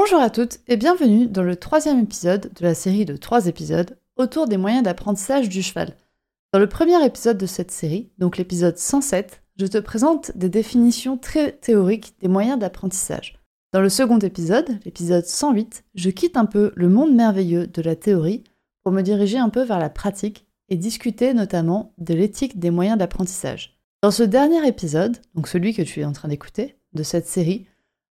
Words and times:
Bonjour 0.00 0.20
à 0.20 0.30
toutes 0.30 0.60
et 0.68 0.76
bienvenue 0.76 1.26
dans 1.26 1.42
le 1.42 1.56
troisième 1.56 1.98
épisode 1.98 2.52
de 2.54 2.64
la 2.64 2.74
série 2.74 3.04
de 3.04 3.16
trois 3.16 3.46
épisodes 3.48 3.98
autour 4.14 4.46
des 4.46 4.56
moyens 4.56 4.84
d'apprentissage 4.84 5.48
du 5.48 5.60
cheval. 5.60 5.96
Dans 6.52 6.60
le 6.60 6.68
premier 6.68 7.04
épisode 7.04 7.36
de 7.36 7.46
cette 7.46 7.72
série, 7.72 8.08
donc 8.16 8.36
l'épisode 8.36 8.78
107, 8.78 9.42
je 9.58 9.66
te 9.66 9.78
présente 9.78 10.30
des 10.36 10.48
définitions 10.48 11.18
très 11.18 11.50
théoriques 11.50 12.14
des 12.20 12.28
moyens 12.28 12.60
d'apprentissage. 12.60 13.40
Dans 13.72 13.80
le 13.80 13.88
second 13.88 14.20
épisode, 14.20 14.78
l'épisode 14.84 15.26
108, 15.26 15.84
je 15.96 16.10
quitte 16.10 16.36
un 16.36 16.46
peu 16.46 16.70
le 16.76 16.88
monde 16.88 17.12
merveilleux 17.12 17.66
de 17.66 17.82
la 17.82 17.96
théorie 17.96 18.44
pour 18.84 18.92
me 18.92 19.02
diriger 19.02 19.38
un 19.38 19.48
peu 19.48 19.64
vers 19.64 19.80
la 19.80 19.90
pratique 19.90 20.46
et 20.68 20.76
discuter 20.76 21.34
notamment 21.34 21.92
de 21.98 22.14
l'éthique 22.14 22.60
des 22.60 22.70
moyens 22.70 22.98
d'apprentissage. 22.98 23.80
Dans 24.04 24.12
ce 24.12 24.22
dernier 24.22 24.64
épisode, 24.64 25.16
donc 25.34 25.48
celui 25.48 25.74
que 25.74 25.82
tu 25.82 26.02
es 26.02 26.04
en 26.04 26.12
train 26.12 26.28
d'écouter, 26.28 26.76
de 26.92 27.02
cette 27.02 27.26
série, 27.26 27.66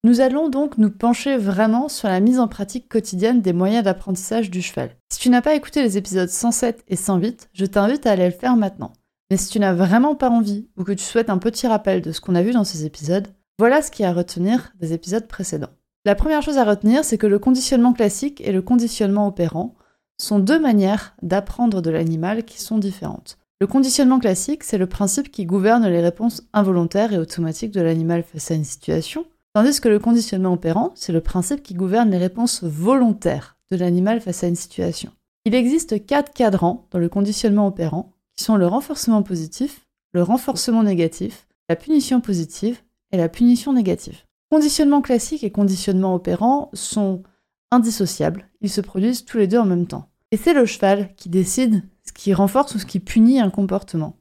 nous 0.06 0.20
allons 0.20 0.50
donc 0.50 0.78
nous 0.78 0.92
pencher 0.92 1.38
vraiment 1.38 1.88
sur 1.88 2.10
la 2.10 2.20
mise 2.20 2.40
en 2.40 2.50
pratique 2.50 2.90
quotidienne 2.90 3.42
des 3.42 3.54
moyens 3.54 3.86
d'apprentissage 3.86 4.52
du 4.52 4.62
cheval. 4.62 4.98
Si 5.10 5.20
tu 5.20 5.30
n'as 5.30 5.42
pas 5.42 5.56
écouté 5.56 5.82
les 5.82 5.98
épisodes 5.98 6.28
107 6.28 6.84
et 6.90 6.98
108, 6.98 7.50
je 7.54 7.66
t'invite 7.66 8.06
à 8.06 8.12
aller 8.12 8.26
le 8.26 8.32
faire 8.32 8.58
maintenant. 8.58 8.92
Mais 9.32 9.38
si 9.38 9.50
tu 9.50 9.60
n'as 9.60 9.74
vraiment 9.74 10.16
pas 10.16 10.30
envie 10.30 10.68
ou 10.78 10.84
que 10.84 10.92
tu 10.92 11.04
souhaites 11.04 11.30
un 11.30 11.38
petit 11.38 11.68
rappel 11.68 12.02
de 12.02 12.12
ce 12.12 12.20
qu'on 12.20 12.36
a 12.36 12.42
vu 12.42 12.52
dans 12.52 12.66
ces 12.66 12.86
épisodes, 12.86 13.30
voilà 13.58 13.82
ce 13.82 13.92
qui 13.92 14.04
est 14.04 14.06
à 14.06 14.12
retenir 14.12 14.74
des 14.82 14.92
épisodes 14.92 15.28
précédents. 15.28 15.72
La 16.06 16.16
première 16.16 16.42
chose 16.42 16.58
à 16.58 16.66
retenir, 16.66 17.06
c'est 17.06 17.18
que 17.18 17.28
le 17.28 17.40
conditionnement 17.40 17.94
classique 17.94 18.42
et 18.42 18.52
le 18.52 18.62
conditionnement 18.62 19.26
opérant 19.26 19.76
sont 20.22 20.40
deux 20.40 20.60
manières 20.60 21.16
d'apprendre 21.22 21.82
de 21.82 21.90
l'animal 21.90 22.44
qui 22.44 22.62
sont 22.62 22.78
différentes. 22.78 23.38
Le 23.62 23.68
conditionnement 23.68 24.20
classique, 24.20 24.66
c'est 24.66 24.78
le 24.78 24.88
principe 24.88 25.32
qui 25.32 25.46
gouverne 25.46 25.88
les 25.88 26.02
réponses 26.02 26.44
involontaires 26.52 27.14
et 27.14 27.18
automatiques 27.18 27.72
de 27.72 27.80
l'animal 27.80 28.24
face 28.24 28.52
à 28.52 28.56
une 28.56 28.66
situation, 28.66 29.26
tandis 29.54 29.80
que 29.80 29.90
le 29.90 30.00
conditionnement 30.00 30.54
opérant, 30.54 30.92
c'est 30.96 31.14
le 31.14 31.22
principe 31.22 31.64
qui 31.64 31.74
gouverne 31.74 32.12
les 32.12 32.18
réponses 32.18 32.64
volontaires 32.64 33.58
de 33.72 33.78
l'animal 33.78 34.22
face 34.22 34.44
à 34.44 34.48
une 34.48 34.56
situation. 34.56 35.12
Il 35.46 35.56
existe 35.56 36.06
quatre 36.06 36.34
cadrans 36.34 36.88
dans 36.92 37.00
le 37.00 37.10
conditionnement 37.10 37.68
opérant 37.68 38.14
qui 38.36 38.44
sont 38.44 38.56
le 38.56 38.68
renforcement 38.68 39.24
positif, 39.24 39.88
le 40.14 40.24
renforcement 40.24 40.84
négatif, 40.84 41.48
la 41.70 41.76
punition 41.76 42.22
positive 42.22 42.82
et 43.12 43.18
la 43.18 43.30
punition 43.30 43.74
négative. 43.74 44.22
Conditionnement 44.50 45.02
classique 45.02 45.44
et 45.44 45.52
conditionnement 45.52 46.16
opérant 46.16 46.70
sont 46.74 47.24
indissociables, 47.72 48.48
ils 48.62 48.70
se 48.70 48.82
produisent 48.82 49.26
tous 49.26 49.38
les 49.38 49.48
deux 49.48 49.58
en 49.58 49.66
même 49.66 49.88
temps. 49.88 50.10
Et 50.32 50.38
c'est 50.38 50.54
le 50.54 50.66
cheval 50.66 51.14
qui 51.16 51.30
décide 51.30 51.84
ce 52.06 52.14
qui 52.14 52.34
renforce 52.34 52.76
ou 52.76 52.80
ce 52.80 52.86
qui 52.86 53.00
punit 53.00 53.40
un 53.40 53.50
comportement. 53.50 54.18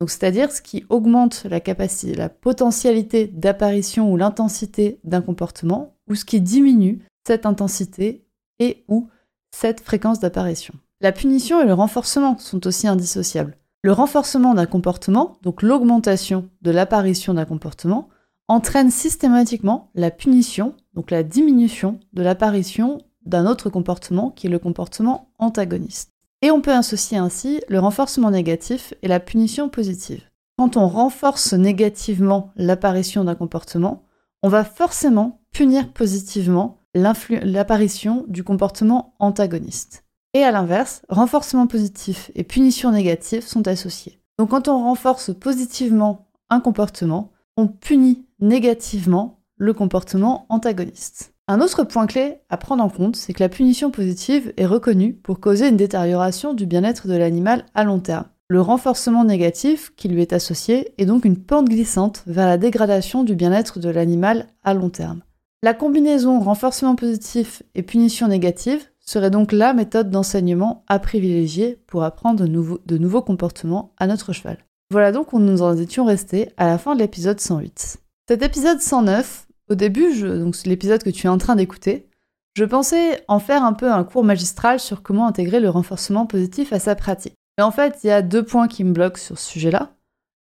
Donc 0.00 0.10
c'est-à-dire 0.10 0.52
ce 0.52 0.60
qui 0.60 0.84
augmente 0.88 1.44
la 1.48 1.60
capacité, 1.60 2.14
la 2.14 2.28
potentialité 2.28 3.26
d'apparition 3.28 4.12
ou 4.12 4.16
l'intensité 4.16 5.00
d'un 5.04 5.22
comportement, 5.22 5.94
ou 6.08 6.14
ce 6.14 6.24
qui 6.24 6.40
diminue 6.40 7.00
cette 7.26 7.46
intensité 7.46 8.24
et 8.58 8.84
ou 8.88 9.08
cette 9.50 9.80
fréquence 9.80 10.20
d'apparition. 10.20 10.74
La 11.00 11.12
punition 11.12 11.60
et 11.60 11.66
le 11.66 11.74
renforcement 11.74 12.38
sont 12.38 12.66
aussi 12.66 12.86
indissociables. 12.88 13.56
Le 13.82 13.92
renforcement 13.92 14.54
d'un 14.54 14.66
comportement, 14.66 15.38
donc 15.42 15.62
l'augmentation 15.62 16.48
de 16.62 16.70
l'apparition 16.70 17.34
d'un 17.34 17.44
comportement, 17.44 18.08
entraîne 18.48 18.90
systématiquement 18.90 19.90
la 19.94 20.10
punition, 20.10 20.74
donc 20.94 21.10
la 21.10 21.22
diminution 21.22 22.00
de 22.12 22.22
l'apparition 22.22 22.98
d'un 23.24 23.46
autre 23.46 23.70
comportement 23.70 24.30
qui 24.30 24.46
est 24.46 24.50
le 24.50 24.58
comportement 24.58 25.30
antagoniste. 25.38 26.15
Et 26.42 26.50
on 26.50 26.60
peut 26.60 26.72
associer 26.72 27.16
ainsi 27.16 27.62
le 27.68 27.78
renforcement 27.78 28.30
négatif 28.30 28.94
et 29.02 29.08
la 29.08 29.20
punition 29.20 29.68
positive. 29.68 30.22
Quand 30.58 30.76
on 30.76 30.88
renforce 30.88 31.52
négativement 31.52 32.52
l'apparition 32.56 33.24
d'un 33.24 33.34
comportement, 33.34 34.04
on 34.42 34.48
va 34.48 34.64
forcément 34.64 35.40
punir 35.52 35.92
positivement 35.92 36.82
l'apparition 36.94 38.24
du 38.28 38.44
comportement 38.44 39.14
antagoniste. 39.18 40.04
Et 40.34 40.42
à 40.42 40.50
l'inverse, 40.50 41.02
renforcement 41.08 41.66
positif 41.66 42.30
et 42.34 42.44
punition 42.44 42.90
négative 42.90 43.46
sont 43.46 43.66
associés. 43.68 44.20
Donc 44.38 44.50
quand 44.50 44.68
on 44.68 44.84
renforce 44.84 45.34
positivement 45.34 46.28
un 46.50 46.60
comportement, 46.60 47.32
on 47.56 47.68
punit 47.68 48.26
négativement 48.40 49.40
le 49.56 49.72
comportement 49.72 50.46
antagoniste. 50.48 51.34
Un 51.48 51.60
autre 51.60 51.84
point 51.84 52.08
clé 52.08 52.38
à 52.50 52.56
prendre 52.56 52.82
en 52.82 52.88
compte, 52.88 53.14
c'est 53.14 53.32
que 53.32 53.42
la 53.42 53.48
punition 53.48 53.92
positive 53.92 54.52
est 54.56 54.66
reconnue 54.66 55.14
pour 55.14 55.38
causer 55.38 55.68
une 55.68 55.76
détérioration 55.76 56.54
du 56.54 56.66
bien-être 56.66 57.06
de 57.06 57.14
l'animal 57.14 57.64
à 57.72 57.84
long 57.84 58.00
terme. 58.00 58.24
Le 58.48 58.60
renforcement 58.60 59.22
négatif 59.22 59.92
qui 59.96 60.08
lui 60.08 60.22
est 60.22 60.32
associé 60.32 60.92
est 60.98 61.06
donc 61.06 61.24
une 61.24 61.36
pente 61.36 61.68
glissante 61.68 62.24
vers 62.26 62.46
la 62.46 62.58
dégradation 62.58 63.22
du 63.22 63.36
bien-être 63.36 63.78
de 63.78 63.88
l'animal 63.88 64.48
à 64.64 64.74
long 64.74 64.90
terme. 64.90 65.20
La 65.62 65.72
combinaison 65.72 66.40
renforcement 66.40 66.96
positif 66.96 67.62
et 67.76 67.84
punition 67.84 68.26
négative 68.26 68.84
serait 68.98 69.30
donc 69.30 69.52
la 69.52 69.72
méthode 69.72 70.10
d'enseignement 70.10 70.84
à 70.88 70.98
privilégier 70.98 71.78
pour 71.86 72.02
apprendre 72.02 72.44
de 72.44 72.98
nouveaux, 72.98 73.22
comportements 73.22 73.92
à 73.98 74.08
notre 74.08 74.32
cheval. 74.32 74.58
Voilà 74.90 75.12
donc 75.12 75.32
où 75.32 75.38
nous 75.38 75.62
en 75.62 75.76
étions 75.76 76.06
restés 76.06 76.50
à 76.56 76.66
la 76.66 76.78
fin 76.78 76.96
de 76.96 77.00
l'épisode 77.00 77.38
108. 77.38 77.98
Cet 78.28 78.42
épisode 78.42 78.80
109, 78.80 79.45
au 79.68 79.74
début, 79.74 80.20
donc 80.20 80.56
l'épisode 80.64 81.02
que 81.02 81.10
tu 81.10 81.26
es 81.26 81.30
en 81.30 81.38
train 81.38 81.56
d'écouter, 81.56 82.08
je 82.56 82.64
pensais 82.64 83.22
en 83.28 83.38
faire 83.38 83.64
un 83.64 83.74
peu 83.74 83.92
un 83.92 84.04
cours 84.04 84.24
magistral 84.24 84.80
sur 84.80 85.02
comment 85.02 85.26
intégrer 85.26 85.60
le 85.60 85.68
renforcement 85.68 86.26
positif 86.26 86.72
à 86.72 86.78
sa 86.78 86.94
pratique. 86.94 87.34
Mais 87.58 87.64
en 87.64 87.70
fait, 87.70 87.98
il 88.02 88.06
y 88.06 88.10
a 88.10 88.22
deux 88.22 88.44
points 88.44 88.68
qui 88.68 88.84
me 88.84 88.92
bloquent 88.92 89.20
sur 89.20 89.38
ce 89.38 89.50
sujet-là. 89.50 89.94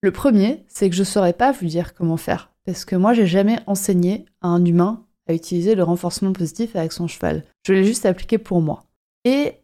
Le 0.03 0.13
premier, 0.13 0.65
c'est 0.69 0.91
que 0.91 0.97
je 0.97 1.01
ne 1.01 1.07
saurais 1.07 1.33
pas 1.33 1.53
vous 1.53 1.67
dire 1.67 1.95
comment 1.95 2.17
faire, 2.17 2.53
parce 2.67 2.85
que 2.85 2.97
moi, 2.97 3.15
j'ai 3.15 3.27
jamais 3.27 3.59
enseigné 3.67 4.27
à 4.43 4.49
un 4.49 4.65
humain 4.65 5.05
à 5.29 5.35
utiliser 5.35 5.75
le 5.75 5.83
renforcement 5.83 6.33
positif 6.33 6.77
avec 6.77 6.93
son 6.93 7.09
cheval. 7.09 7.45
Je 7.67 7.73
l'ai 7.73 7.85
juste 7.85 8.07
appliqué 8.07 8.39
pour 8.39 8.61
moi. 8.61 8.85
Et 9.25 9.55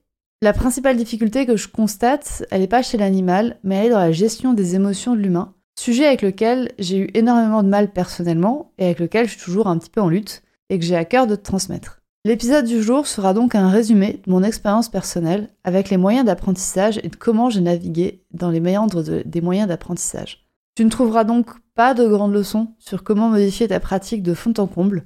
la 0.42 0.54
principale 0.54 0.96
difficulté 0.96 1.44
que 1.44 1.56
je 1.56 1.68
constate, 1.68 2.44
elle 2.50 2.62
n'est 2.62 2.66
pas 2.66 2.82
chez 2.82 2.96
l'animal, 2.96 3.58
mais 3.62 3.76
elle 3.76 3.86
est 3.86 3.90
dans 3.90 3.98
la 3.98 4.12
gestion 4.12 4.54
des 4.54 4.74
émotions 4.74 5.14
de 5.14 5.20
l'humain, 5.20 5.54
sujet 5.80 6.06
avec 6.06 6.22
lequel 6.22 6.72
j'ai 6.78 6.98
eu 6.98 7.10
énormément 7.14 7.62
de 7.62 7.68
mal 7.68 7.92
personnellement 7.92 8.72
et 8.78 8.84
avec 8.84 9.00
lequel 9.00 9.26
je 9.26 9.32
suis 9.32 9.40
toujours 9.40 9.66
un 9.66 9.78
petit 9.78 9.90
peu 9.90 10.00
en 10.00 10.08
lutte 10.08 10.42
et 10.68 10.78
que 10.78 10.84
j'ai 10.84 10.96
à 10.96 11.04
cœur 11.04 11.26
de 11.26 11.36
te 11.36 11.42
transmettre. 11.42 12.00
L'épisode 12.24 12.66
du 12.66 12.82
jour 12.82 13.06
sera 13.06 13.32
donc 13.32 13.54
un 13.54 13.70
résumé 13.70 14.20
de 14.24 14.30
mon 14.30 14.42
expérience 14.42 14.90
personnelle 14.90 15.48
avec 15.64 15.88
les 15.88 15.96
moyens 15.96 16.26
d'apprentissage 16.26 17.00
et 17.02 17.08
de 17.08 17.16
comment 17.16 17.48
j'ai 17.48 17.62
navigué 17.62 18.22
dans 18.30 18.50
les 18.50 18.60
méandres 18.60 19.02
des 19.02 19.40
moyens 19.40 19.68
d'apprentissage. 19.68 20.46
Tu 20.76 20.84
ne 20.84 20.90
trouveras 20.90 21.24
donc 21.24 21.48
pas 21.74 21.94
de 21.94 22.06
grandes 22.06 22.34
leçons 22.34 22.68
sur 22.78 23.02
comment 23.02 23.30
modifier 23.30 23.68
ta 23.68 23.80
pratique 23.80 24.22
de 24.22 24.34
fond 24.34 24.54
en 24.58 24.66
comble, 24.66 25.04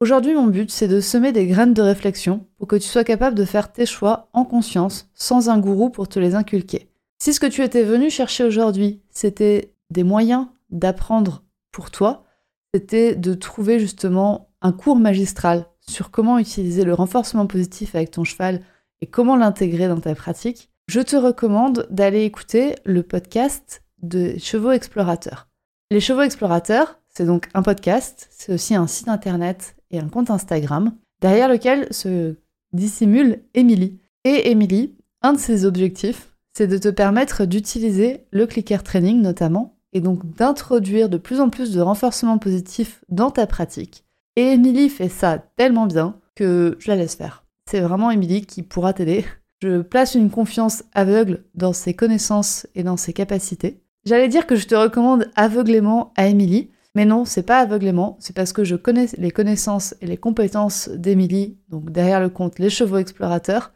Aujourd'hui, 0.00 0.34
mon 0.34 0.48
but, 0.48 0.70
c'est 0.70 0.88
de 0.88 1.00
semer 1.00 1.32
des 1.32 1.46
graines 1.46 1.72
de 1.72 1.80
réflexion 1.80 2.44
pour 2.58 2.66
que 2.68 2.76
tu 2.76 2.86
sois 2.86 3.04
capable 3.04 3.36
de 3.36 3.44
faire 3.44 3.72
tes 3.72 3.86
choix 3.86 4.28
en 4.32 4.44
conscience, 4.44 5.08
sans 5.14 5.48
un 5.48 5.58
gourou 5.58 5.88
pour 5.88 6.08
te 6.08 6.18
les 6.18 6.34
inculquer. 6.34 6.90
Si 7.18 7.32
ce 7.32 7.40
que 7.40 7.46
tu 7.46 7.62
étais 7.62 7.84
venu 7.84 8.10
chercher 8.10 8.44
aujourd'hui, 8.44 9.00
c'était 9.08 9.73
des 9.94 10.04
moyens 10.04 10.48
d'apprendre 10.70 11.44
pour 11.72 11.90
toi, 11.90 12.24
c'était 12.74 13.14
de 13.14 13.32
trouver 13.32 13.78
justement 13.78 14.50
un 14.60 14.72
cours 14.72 14.96
magistral 14.96 15.66
sur 15.80 16.10
comment 16.10 16.38
utiliser 16.38 16.84
le 16.84 16.92
renforcement 16.92 17.46
positif 17.46 17.94
avec 17.94 18.10
ton 18.10 18.24
cheval 18.24 18.60
et 19.00 19.06
comment 19.06 19.36
l'intégrer 19.36 19.88
dans 19.88 20.00
ta 20.00 20.14
pratique, 20.14 20.70
je 20.88 21.00
te 21.00 21.16
recommande 21.16 21.86
d'aller 21.90 22.24
écouter 22.24 22.74
le 22.84 23.02
podcast 23.02 23.82
de 24.02 24.34
Chevaux 24.38 24.72
Explorateurs. 24.72 25.48
Les 25.90 26.00
Chevaux 26.00 26.22
Explorateurs, 26.22 26.98
c'est 27.08 27.26
donc 27.26 27.48
un 27.54 27.62
podcast, 27.62 28.28
c'est 28.30 28.52
aussi 28.52 28.74
un 28.74 28.86
site 28.86 29.08
internet 29.08 29.76
et 29.90 29.98
un 29.98 30.08
compte 30.08 30.30
Instagram, 30.30 30.92
derrière 31.20 31.48
lequel 31.48 31.92
se 31.92 32.34
dissimule 32.72 33.44
Emily. 33.54 34.00
Et 34.24 34.50
Emily, 34.50 34.96
un 35.22 35.34
de 35.34 35.38
ses 35.38 35.64
objectifs, 35.64 36.34
c'est 36.56 36.66
de 36.66 36.78
te 36.78 36.88
permettre 36.88 37.44
d'utiliser 37.44 38.26
le 38.30 38.46
clicker 38.46 38.82
training 38.82 39.20
notamment, 39.20 39.73
et 39.94 40.00
donc 40.00 40.26
d'introduire 40.36 41.08
de 41.08 41.16
plus 41.16 41.40
en 41.40 41.48
plus 41.48 41.72
de 41.72 41.80
renforcement 41.80 42.38
positif 42.38 43.02
dans 43.08 43.30
ta 43.30 43.46
pratique. 43.46 44.04
Et 44.36 44.42
Emily 44.42 44.88
fait 44.88 45.08
ça 45.08 45.38
tellement 45.56 45.86
bien 45.86 46.16
que 46.34 46.76
je 46.80 46.88
la 46.88 46.96
laisse 46.96 47.14
faire. 47.14 47.44
C'est 47.70 47.80
vraiment 47.80 48.10
Emily 48.10 48.44
qui 48.44 48.62
pourra 48.62 48.92
t'aider. 48.92 49.24
Je 49.62 49.80
place 49.80 50.14
une 50.14 50.30
confiance 50.30 50.82
aveugle 50.92 51.44
dans 51.54 51.72
ses 51.72 51.94
connaissances 51.94 52.66
et 52.74 52.82
dans 52.82 52.96
ses 52.96 53.12
capacités. 53.12 53.80
J'allais 54.04 54.28
dire 54.28 54.46
que 54.46 54.56
je 54.56 54.66
te 54.66 54.74
recommande 54.74 55.30
aveuglément 55.36 56.12
à 56.16 56.26
Emily, 56.26 56.70
Mais 56.96 57.06
non, 57.06 57.24
c'est 57.24 57.42
pas 57.42 57.58
aveuglément, 57.58 58.16
c'est 58.20 58.36
parce 58.36 58.52
que 58.52 58.62
je 58.62 58.76
connais 58.76 59.06
les 59.18 59.32
connaissances 59.32 59.96
et 60.00 60.06
les 60.06 60.16
compétences 60.16 60.88
d'Émilie, 60.88 61.56
donc 61.68 61.90
derrière 61.90 62.20
le 62.20 62.28
compte 62.28 62.60
Les 62.60 62.70
Chevaux 62.70 62.98
Explorateurs. 62.98 63.72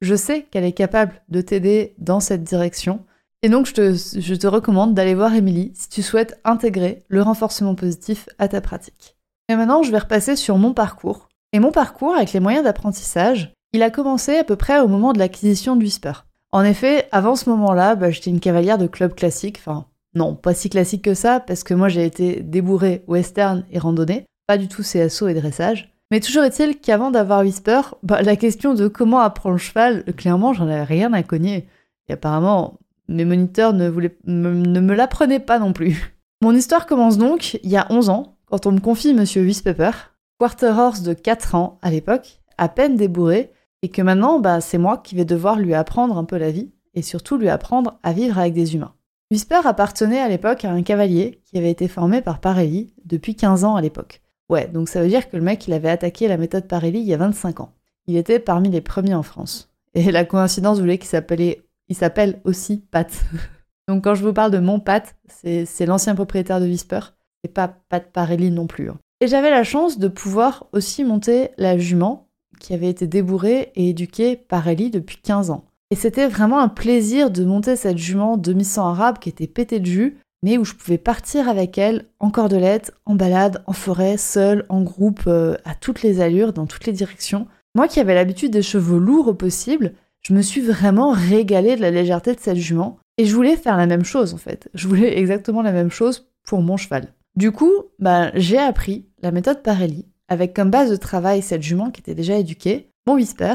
Je 0.00 0.14
sais 0.14 0.42
qu'elle 0.42 0.64
est 0.64 0.72
capable 0.72 1.20
de 1.28 1.40
t'aider 1.40 1.94
dans 1.98 2.20
cette 2.20 2.44
direction. 2.44 3.04
Et 3.42 3.48
donc, 3.48 3.66
je 3.66 4.34
te, 4.34 4.46
recommande 4.46 4.94
d'aller 4.94 5.14
voir 5.14 5.34
Émilie 5.34 5.72
si 5.74 5.88
tu 5.88 6.02
souhaites 6.02 6.38
intégrer 6.44 7.02
le 7.08 7.22
renforcement 7.22 7.74
positif 7.74 8.28
à 8.38 8.48
ta 8.48 8.60
pratique. 8.60 9.16
Et 9.48 9.56
maintenant, 9.56 9.82
je 9.82 9.90
vais 9.90 9.98
repasser 9.98 10.36
sur 10.36 10.58
mon 10.58 10.74
parcours. 10.74 11.28
Et 11.52 11.58
mon 11.58 11.72
parcours 11.72 12.14
avec 12.14 12.32
les 12.32 12.40
moyens 12.40 12.64
d'apprentissage, 12.64 13.52
il 13.72 13.82
a 13.82 13.90
commencé 13.90 14.36
à 14.36 14.44
peu 14.44 14.56
près 14.56 14.80
au 14.80 14.88
moment 14.88 15.12
de 15.12 15.18
l'acquisition 15.18 15.74
de 15.74 15.82
Whisper. 15.82 16.12
En 16.52 16.62
effet, 16.62 17.08
avant 17.12 17.34
ce 17.34 17.48
moment-là, 17.50 17.94
bah, 17.94 18.10
j'étais 18.10 18.30
une 18.30 18.40
cavalière 18.40 18.78
de 18.78 18.86
club 18.86 19.14
classique, 19.14 19.58
enfin 19.58 19.86
non, 20.14 20.34
pas 20.34 20.54
si 20.54 20.68
classique 20.68 21.04
que 21.04 21.14
ça, 21.14 21.38
parce 21.38 21.62
que 21.62 21.74
moi 21.74 21.88
j'ai 21.88 22.04
été 22.04 22.40
débourrée 22.42 23.04
western 23.06 23.64
et 23.70 23.78
randonnée, 23.78 24.26
pas 24.48 24.58
du 24.58 24.66
tout 24.66 24.82
CSO 24.82 25.28
et 25.28 25.34
dressage. 25.34 25.94
Mais 26.10 26.18
toujours 26.18 26.42
est-il 26.42 26.80
qu'avant 26.80 27.12
d'avoir 27.12 27.42
Whisper, 27.42 27.80
bah, 28.02 28.22
la 28.22 28.34
question 28.34 28.74
de 28.74 28.88
comment 28.88 29.20
apprendre 29.20 29.54
le 29.54 29.60
cheval, 29.60 30.04
clairement 30.16 30.52
j'en 30.52 30.64
avais 30.64 30.82
rien 30.82 31.12
à 31.12 31.22
cogner. 31.22 31.68
Et 32.08 32.14
apparemment, 32.14 32.78
mes 33.10 33.24
moniteurs 33.24 33.72
ne, 33.74 33.90
me 33.90 34.94
l'apprenaient 34.94 35.40
pas 35.40 35.58
non 35.58 35.72
plus. 35.72 36.16
Mon 36.42 36.54
histoire 36.54 36.86
commence 36.86 37.18
donc 37.18 37.58
il 37.62 37.70
y 37.70 37.76
a 37.76 37.86
11 37.90 38.08
ans, 38.08 38.36
quand 38.46 38.66
on 38.66 38.72
me 38.72 38.80
confie 38.80 39.12
Monsieur 39.12 39.42
Whisper, 39.42 39.90
quarter 40.38 40.72
horse 40.78 41.02
de 41.02 41.12
4 41.12 41.54
ans 41.54 41.78
à 41.82 41.90
l'époque, 41.90 42.40
à 42.56 42.68
peine 42.68 42.96
débourré, 42.96 43.52
et 43.82 43.88
que 43.88 44.02
maintenant, 44.02 44.40
bah, 44.40 44.60
c'est 44.60 44.78
moi 44.78 44.98
qui 44.98 45.14
vais 45.14 45.24
devoir 45.24 45.58
lui 45.58 45.74
apprendre 45.74 46.16
un 46.16 46.24
peu 46.24 46.36
la 46.36 46.50
vie, 46.50 46.70
et 46.94 47.02
surtout 47.02 47.36
lui 47.36 47.48
apprendre 47.48 47.98
à 48.02 48.12
vivre 48.12 48.38
avec 48.38 48.54
des 48.54 48.74
humains. 48.74 48.94
Whisper 49.30 49.60
appartenait 49.64 50.20
à 50.20 50.28
l'époque 50.28 50.64
à 50.64 50.72
un 50.72 50.82
cavalier 50.82 51.40
qui 51.44 51.56
avait 51.56 51.70
été 51.70 51.88
formé 51.88 52.20
par 52.20 52.40
Parelli 52.40 52.92
depuis 53.04 53.36
15 53.36 53.64
ans 53.64 53.76
à 53.76 53.80
l'époque. 53.80 54.22
Ouais, 54.48 54.66
donc 54.66 54.88
ça 54.88 55.00
veut 55.00 55.08
dire 55.08 55.30
que 55.30 55.36
le 55.36 55.42
mec, 55.42 55.68
il 55.68 55.72
avait 55.72 55.90
attaqué 55.90 56.26
la 56.26 56.36
méthode 56.36 56.66
Parelli 56.66 56.98
il 57.00 57.06
y 57.06 57.14
a 57.14 57.18
25 57.18 57.60
ans. 57.60 57.72
Il 58.06 58.16
était 58.16 58.40
parmi 58.40 58.70
les 58.70 58.80
premiers 58.80 59.14
en 59.14 59.22
France. 59.22 59.70
Et 59.94 60.10
la 60.10 60.24
coïncidence 60.24 60.80
voulait 60.80 60.98
qu'il 60.98 61.08
s'appelait, 61.08 61.62
il 61.90 61.96
s'appelle 61.96 62.40
aussi 62.44 62.78
Pat. 62.90 63.12
donc 63.88 64.04
quand 64.04 64.14
je 64.14 64.24
vous 64.24 64.32
parle 64.32 64.52
de 64.52 64.58
mon 64.58 64.80
Pat, 64.80 65.14
c'est 65.28 65.86
l'ancien 65.86 66.14
propriétaire 66.14 66.60
de 66.60 66.66
Whisper, 66.66 67.00
et 67.44 67.48
pas 67.48 67.68
Pat 67.68 68.10
Parelli 68.10 68.50
non 68.50 68.66
plus. 68.66 68.88
Hein. 68.88 68.98
Et 69.20 69.26
j'avais 69.26 69.50
la 69.50 69.64
chance 69.64 69.98
de 69.98 70.08
pouvoir 70.08 70.66
aussi 70.72 71.04
monter 71.04 71.50
la 71.58 71.76
jument 71.76 72.28
qui 72.58 72.72
avait 72.72 72.88
été 72.88 73.06
débourrée 73.06 73.72
et 73.74 73.90
éduquée 73.90 74.36
par 74.36 74.66
Ellie 74.68 74.90
depuis 74.90 75.18
15 75.18 75.50
ans. 75.50 75.64
Et 75.90 75.96
c'était 75.96 76.28
vraiment 76.28 76.60
un 76.60 76.68
plaisir 76.68 77.30
de 77.30 77.44
monter 77.44 77.76
cette 77.76 77.98
jument 77.98 78.36
demi-sang 78.36 78.88
arabe 78.88 79.18
qui 79.18 79.28
était 79.28 79.46
pétée 79.46 79.80
de 79.80 79.86
jus, 79.86 80.18
mais 80.42 80.56
où 80.56 80.64
je 80.64 80.74
pouvais 80.74 80.98
partir 80.98 81.48
avec 81.48 81.76
elle 81.76 82.06
en 82.18 82.30
cordelette, 82.30 82.94
en 83.04 83.14
balade, 83.14 83.62
en 83.66 83.72
forêt, 83.72 84.16
seule, 84.16 84.64
en 84.68 84.82
groupe, 84.82 85.24
euh, 85.26 85.56
à 85.64 85.74
toutes 85.74 86.02
les 86.02 86.20
allures, 86.20 86.52
dans 86.52 86.66
toutes 86.66 86.86
les 86.86 86.92
directions. 86.92 87.46
Moi 87.74 87.88
qui 87.88 88.00
avais 88.00 88.14
l'habitude 88.14 88.52
des 88.52 88.62
chevaux 88.62 88.98
lourds 88.98 89.28
au 89.28 89.34
possible, 89.34 89.94
je 90.22 90.34
me 90.34 90.42
suis 90.42 90.60
vraiment 90.60 91.10
régalée 91.10 91.76
de 91.76 91.80
la 91.80 91.90
légèreté 91.90 92.34
de 92.34 92.40
cette 92.40 92.56
jument, 92.56 92.98
et 93.18 93.24
je 93.24 93.34
voulais 93.34 93.56
faire 93.56 93.76
la 93.76 93.86
même 93.86 94.04
chose 94.04 94.34
en 94.34 94.38
fait. 94.38 94.68
Je 94.74 94.88
voulais 94.88 95.18
exactement 95.18 95.62
la 95.62 95.72
même 95.72 95.90
chose 95.90 96.30
pour 96.44 96.62
mon 96.62 96.76
cheval. 96.76 97.12
Du 97.36 97.52
coup, 97.52 97.72
bah, 97.98 98.30
j'ai 98.34 98.58
appris 98.58 99.06
la 99.22 99.30
méthode 99.30 99.62
Parelli, 99.62 100.06
avec 100.28 100.54
comme 100.54 100.70
base 100.70 100.90
de 100.90 100.96
travail 100.96 101.42
cette 101.42 101.62
jument 101.62 101.90
qui 101.90 102.00
était 102.00 102.14
déjà 102.14 102.36
éduquée, 102.36 102.90
mon 103.06 103.14
whisper, 103.14 103.54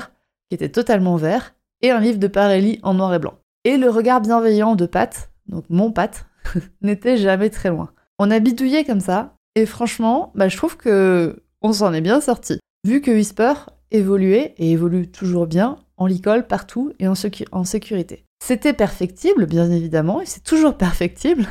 qui 0.49 0.55
était 0.55 0.69
totalement 0.69 1.15
vert, 1.15 1.55
et 1.81 1.91
un 1.91 1.99
livre 1.99 2.19
de 2.19 2.27
Parelli 2.27 2.79
en 2.83 2.93
noir 2.93 3.13
et 3.13 3.19
blanc. 3.19 3.35
Et 3.63 3.77
le 3.77 3.89
regard 3.89 4.21
bienveillant 4.21 4.75
de 4.75 4.85
Pat, 4.85 5.29
donc 5.47 5.65
mon 5.69 5.91
Pat, 5.91 6.25
n'était 6.81 7.17
jamais 7.17 7.49
très 7.49 7.69
loin. 7.69 7.91
On 8.19 8.31
a 8.31 8.39
bidouillé 8.39 8.85
comme 8.85 9.01
ça, 9.01 9.35
et 9.55 9.65
franchement, 9.65 10.31
bah, 10.35 10.47
je 10.47 10.57
trouve 10.57 10.77
que 10.77 11.43
on 11.61 11.73
s'en 11.73 11.93
est 11.93 12.01
bien 12.01 12.21
sorti. 12.21 12.59
Vu 12.85 13.01
que 13.01 13.11
Whisper 13.11 13.53
évoluait 13.95 14.53
et 14.57 14.71
évolue 14.71 15.09
toujours 15.09 15.47
bien 15.47 15.77
en 15.97 16.05
l'école, 16.05 16.47
partout 16.47 16.93
et 16.99 17.07
en, 17.07 17.13
en 17.51 17.63
sécurité. 17.63 18.25
C'était 18.43 18.73
perfectible, 18.73 19.45
bien 19.45 19.71
évidemment, 19.71 20.21
et 20.21 20.25
c'est 20.25 20.43
toujours 20.43 20.77
perfectible, 20.77 21.47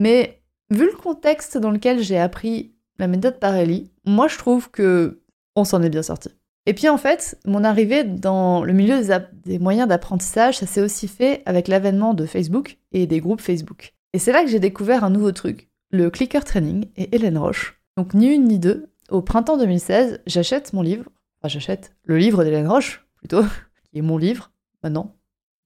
mais 0.00 0.42
vu 0.70 0.86
le 0.86 0.96
contexte 0.96 1.58
dans 1.58 1.70
lequel 1.70 2.02
j'ai 2.02 2.18
appris 2.18 2.72
la 2.98 3.08
méthode 3.08 3.38
Parelli, 3.38 3.90
moi 4.06 4.28
je 4.28 4.38
trouve 4.38 4.70
que 4.70 5.20
on 5.56 5.64
s'en 5.64 5.82
est 5.82 5.90
bien 5.90 6.02
sorti. 6.02 6.30
Et 6.66 6.74
puis 6.74 6.88
en 6.88 6.96
fait, 6.96 7.38
mon 7.44 7.64
arrivée 7.64 8.04
dans 8.04 8.62
le 8.64 8.72
milieu 8.72 9.00
des, 9.44 9.58
moyens 9.58 9.88
d'apprentissage, 9.88 10.58
ça 10.58 10.66
s'est 10.66 10.80
aussi 10.80 11.08
fait 11.08 11.42
avec 11.44 11.66
l'avènement 11.66 12.14
de 12.14 12.24
Facebook 12.24 12.78
et 12.92 13.06
des 13.06 13.20
groupes 13.20 13.40
Facebook. 13.40 13.94
Et 14.12 14.18
c'est 14.18 14.32
là 14.32 14.44
que 14.44 14.50
j'ai 14.50 14.60
découvert 14.60 15.02
un 15.04 15.10
nouveau 15.10 15.32
truc, 15.32 15.68
le 15.90 16.10
clicker 16.10 16.44
training 16.44 16.86
et 16.96 17.14
Hélène 17.14 17.38
Roche. 17.38 17.80
Donc 17.96 18.14
ni 18.14 18.28
une 18.28 18.44
ni 18.44 18.58
deux, 18.58 18.90
au 19.10 19.22
printemps 19.22 19.58
2016, 19.58 20.20
j'achète 20.26 20.72
mon 20.72 20.82
livre, 20.82 21.10
j'achète 21.48 21.94
le 22.04 22.18
livre 22.18 22.44
d'Hélène 22.44 22.68
Roche, 22.68 23.06
plutôt, 23.16 23.42
qui 23.90 23.98
est 23.98 24.02
mon 24.02 24.18
livre, 24.18 24.50
maintenant, 24.82 25.14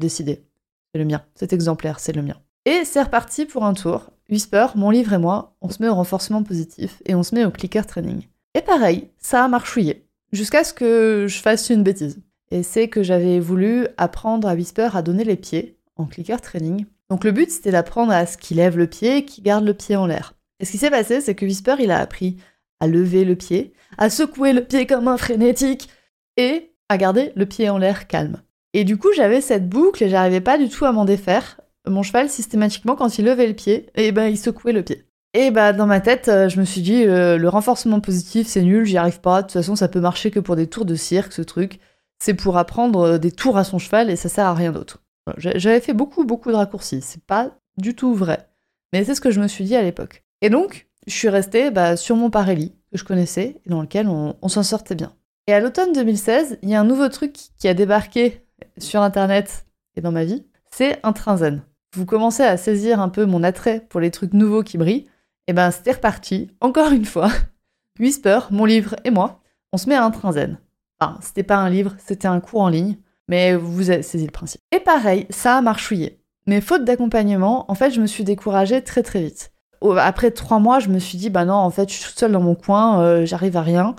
décidé. 0.00 0.44
C'est 0.92 0.98
le 0.98 1.04
mien, 1.04 1.24
cet 1.34 1.52
exemplaire, 1.52 2.00
c'est 2.00 2.12
le 2.12 2.22
mien. 2.22 2.40
Et 2.64 2.84
c'est 2.84 3.02
reparti 3.02 3.46
pour 3.46 3.64
un 3.64 3.74
tour, 3.74 4.10
Whisper, 4.28 4.66
mon 4.74 4.90
livre 4.90 5.12
et 5.12 5.18
moi, 5.18 5.56
on 5.60 5.70
se 5.70 5.80
met 5.80 5.88
au 5.88 5.94
renforcement 5.94 6.42
positif 6.42 7.00
et 7.06 7.14
on 7.14 7.22
se 7.22 7.34
met 7.34 7.44
au 7.44 7.50
clicker 7.50 7.86
training. 7.86 8.26
Et 8.54 8.60
pareil, 8.60 9.10
ça 9.18 9.44
a 9.44 9.48
marchouillé, 9.48 10.08
jusqu'à 10.32 10.64
ce 10.64 10.74
que 10.74 11.26
je 11.28 11.38
fasse 11.38 11.70
une 11.70 11.84
bêtise. 11.84 12.20
Et 12.50 12.62
c'est 12.62 12.88
que 12.88 13.02
j'avais 13.02 13.38
voulu 13.38 13.86
apprendre 13.96 14.48
à 14.48 14.54
Whisper 14.54 14.90
à 14.94 15.02
donner 15.02 15.24
les 15.24 15.36
pieds 15.36 15.78
en 15.96 16.06
clicker 16.06 16.40
training. 16.40 16.86
Donc 17.08 17.24
le 17.24 17.32
but 17.32 17.50
c'était 17.50 17.70
d'apprendre 17.70 18.12
à 18.12 18.26
ce 18.26 18.36
qu'il 18.36 18.56
lève 18.56 18.76
le 18.76 18.86
pied 18.86 19.24
qu'il 19.24 19.44
garde 19.44 19.64
le 19.64 19.74
pied 19.74 19.96
en 19.96 20.06
l'air. 20.06 20.34
Et 20.58 20.64
ce 20.64 20.72
qui 20.72 20.78
s'est 20.78 20.90
passé, 20.90 21.20
c'est 21.20 21.34
que 21.34 21.44
Whisper 21.44 21.76
il 21.78 21.90
a 21.90 22.00
appris 22.00 22.36
à 22.80 22.86
lever 22.86 23.24
le 23.24 23.36
pied, 23.36 23.72
à 23.98 24.10
secouer 24.10 24.52
le 24.52 24.64
pied 24.64 24.86
comme 24.86 25.08
un 25.08 25.16
frénétique 25.16 25.88
et 26.36 26.72
à 26.88 26.98
garder 26.98 27.32
le 27.34 27.46
pied 27.46 27.68
en 27.70 27.78
l'air 27.78 28.06
calme. 28.06 28.42
Et 28.74 28.84
du 28.84 28.96
coup, 28.96 29.08
j'avais 29.16 29.40
cette 29.40 29.68
boucle 29.68 30.04
et 30.04 30.08
j'arrivais 30.08 30.40
pas 30.40 30.58
du 30.58 30.68
tout 30.68 30.84
à 30.84 30.92
m'en 30.92 31.04
défaire 31.04 31.58
mon 31.88 32.02
cheval, 32.02 32.28
systématiquement, 32.28 32.96
quand 32.96 33.18
il 33.18 33.24
levait 33.24 33.46
le 33.46 33.54
pied, 33.54 33.86
et 33.94 34.08
eh 34.08 34.12
ben, 34.12 34.26
il 34.26 34.38
secouait 34.38 34.72
le 34.72 34.82
pied. 34.82 35.04
Et 35.34 35.50
bah 35.50 35.72
dans 35.72 35.86
ma 35.86 36.00
tête, 36.00 36.28
euh, 36.28 36.48
je 36.48 36.58
me 36.58 36.64
suis 36.64 36.80
dit 36.80 37.04
euh, 37.04 37.36
le 37.36 37.48
renforcement 37.48 38.00
positif 38.00 38.46
c'est 38.46 38.62
nul, 38.62 38.86
j'y 38.86 38.96
arrive 38.96 39.20
pas. 39.20 39.42
De 39.42 39.48
toute 39.48 39.52
façon, 39.52 39.76
ça 39.76 39.88
peut 39.88 40.00
marcher 40.00 40.30
que 40.30 40.40
pour 40.40 40.56
des 40.56 40.66
tours 40.66 40.86
de 40.86 40.94
cirque, 40.94 41.32
ce 41.32 41.42
truc. 41.42 41.78
C'est 42.18 42.32
pour 42.32 42.56
apprendre 42.56 43.00
euh, 43.00 43.18
des 43.18 43.30
tours 43.30 43.58
à 43.58 43.64
son 43.64 43.78
cheval 43.78 44.08
et 44.08 44.16
ça 44.16 44.30
sert 44.30 44.46
à 44.46 44.54
rien 44.54 44.72
d'autre. 44.72 45.02
J'avais 45.36 45.80
fait 45.80 45.92
beaucoup 45.92 46.24
beaucoup 46.24 46.50
de 46.50 46.56
raccourcis, 46.56 47.02
c'est 47.02 47.22
pas 47.22 47.58
du 47.76 47.94
tout 47.94 48.14
vrai, 48.14 48.48
mais 48.92 49.04
c'est 49.04 49.14
ce 49.14 49.20
que 49.20 49.32
je 49.32 49.40
me 49.40 49.48
suis 49.48 49.64
dit 49.64 49.76
à 49.76 49.82
l'époque. 49.82 50.24
Et 50.40 50.48
donc, 50.48 50.86
je 51.06 51.14
suis 51.14 51.28
restée 51.28 51.70
bah, 51.70 51.96
sur 51.96 52.16
mon 52.16 52.30
Parelli 52.30 52.74
que 52.92 52.98
je 52.98 53.04
connaissais 53.04 53.60
et 53.64 53.70
dans 53.70 53.82
lequel 53.82 54.08
on, 54.08 54.48
s'en 54.48 54.62
sortait 54.62 54.94
bien. 54.94 55.14
Et 55.46 55.52
à 55.52 55.60
l'automne 55.60 55.92
2016, 55.92 56.58
il 56.62 56.68
y 56.68 56.74
a 56.74 56.80
un 56.80 56.84
nouveau 56.84 57.08
truc 57.08 57.36
qui 57.58 57.68
a 57.68 57.74
débarqué 57.74 58.42
sur 58.78 59.02
internet 59.02 59.66
et 59.96 60.00
dans 60.00 60.12
ma 60.12 60.24
vie, 60.24 60.44
c'est 60.70 60.98
un 61.02 61.12
train 61.12 61.36
zen 61.36 61.62
vous 61.96 62.06
commencez 62.06 62.42
à 62.42 62.56
saisir 62.56 63.00
un 63.00 63.08
peu 63.08 63.24
mon 63.24 63.42
attrait 63.42 63.84
pour 63.88 64.00
les 64.00 64.10
trucs 64.10 64.34
nouveaux 64.34 64.62
qui 64.62 64.78
brillent, 64.78 65.06
et 65.46 65.52
ben 65.52 65.70
c'était 65.70 65.92
reparti, 65.92 66.50
encore 66.60 66.92
une 66.92 67.04
fois. 67.04 67.30
Whisper, 67.98 68.40
mon 68.50 68.64
livre 68.64 68.96
et 69.04 69.10
moi, 69.10 69.40
on 69.72 69.78
se 69.78 69.88
met 69.88 69.94
à 69.94 70.04
un 70.04 70.10
train 70.10 70.32
zen. 70.32 70.58
Enfin, 71.00 71.18
c'était 71.22 71.42
pas 71.42 71.56
un 71.56 71.70
livre, 71.70 71.94
c'était 71.98 72.28
un 72.28 72.40
cours 72.40 72.60
en 72.60 72.68
ligne, 72.68 72.98
mais 73.28 73.54
vous 73.54 73.90
avez 73.90 74.02
saisi 74.02 74.26
le 74.26 74.30
principe. 74.30 74.60
Et 74.72 74.80
pareil, 74.80 75.26
ça 75.30 75.56
a 75.56 75.60
marchouillé. 75.62 76.20
Mais 76.46 76.60
faute 76.60 76.84
d'accompagnement, 76.84 77.70
en 77.70 77.74
fait, 77.74 77.90
je 77.90 78.00
me 78.00 78.06
suis 78.06 78.24
découragée 78.24 78.82
très 78.82 79.02
très 79.02 79.22
vite. 79.22 79.52
Après 79.98 80.30
trois 80.30 80.58
mois, 80.58 80.78
je 80.78 80.88
me 80.88 80.98
suis 80.98 81.18
dit, 81.18 81.30
bah 81.30 81.44
non, 81.44 81.54
en 81.54 81.70
fait, 81.70 81.88
je 81.88 81.94
suis 81.94 82.04
toute 82.04 82.18
seule 82.18 82.32
dans 82.32 82.40
mon 82.40 82.54
coin, 82.54 83.00
euh, 83.00 83.26
j'arrive 83.26 83.56
à 83.56 83.62
rien. 83.62 83.94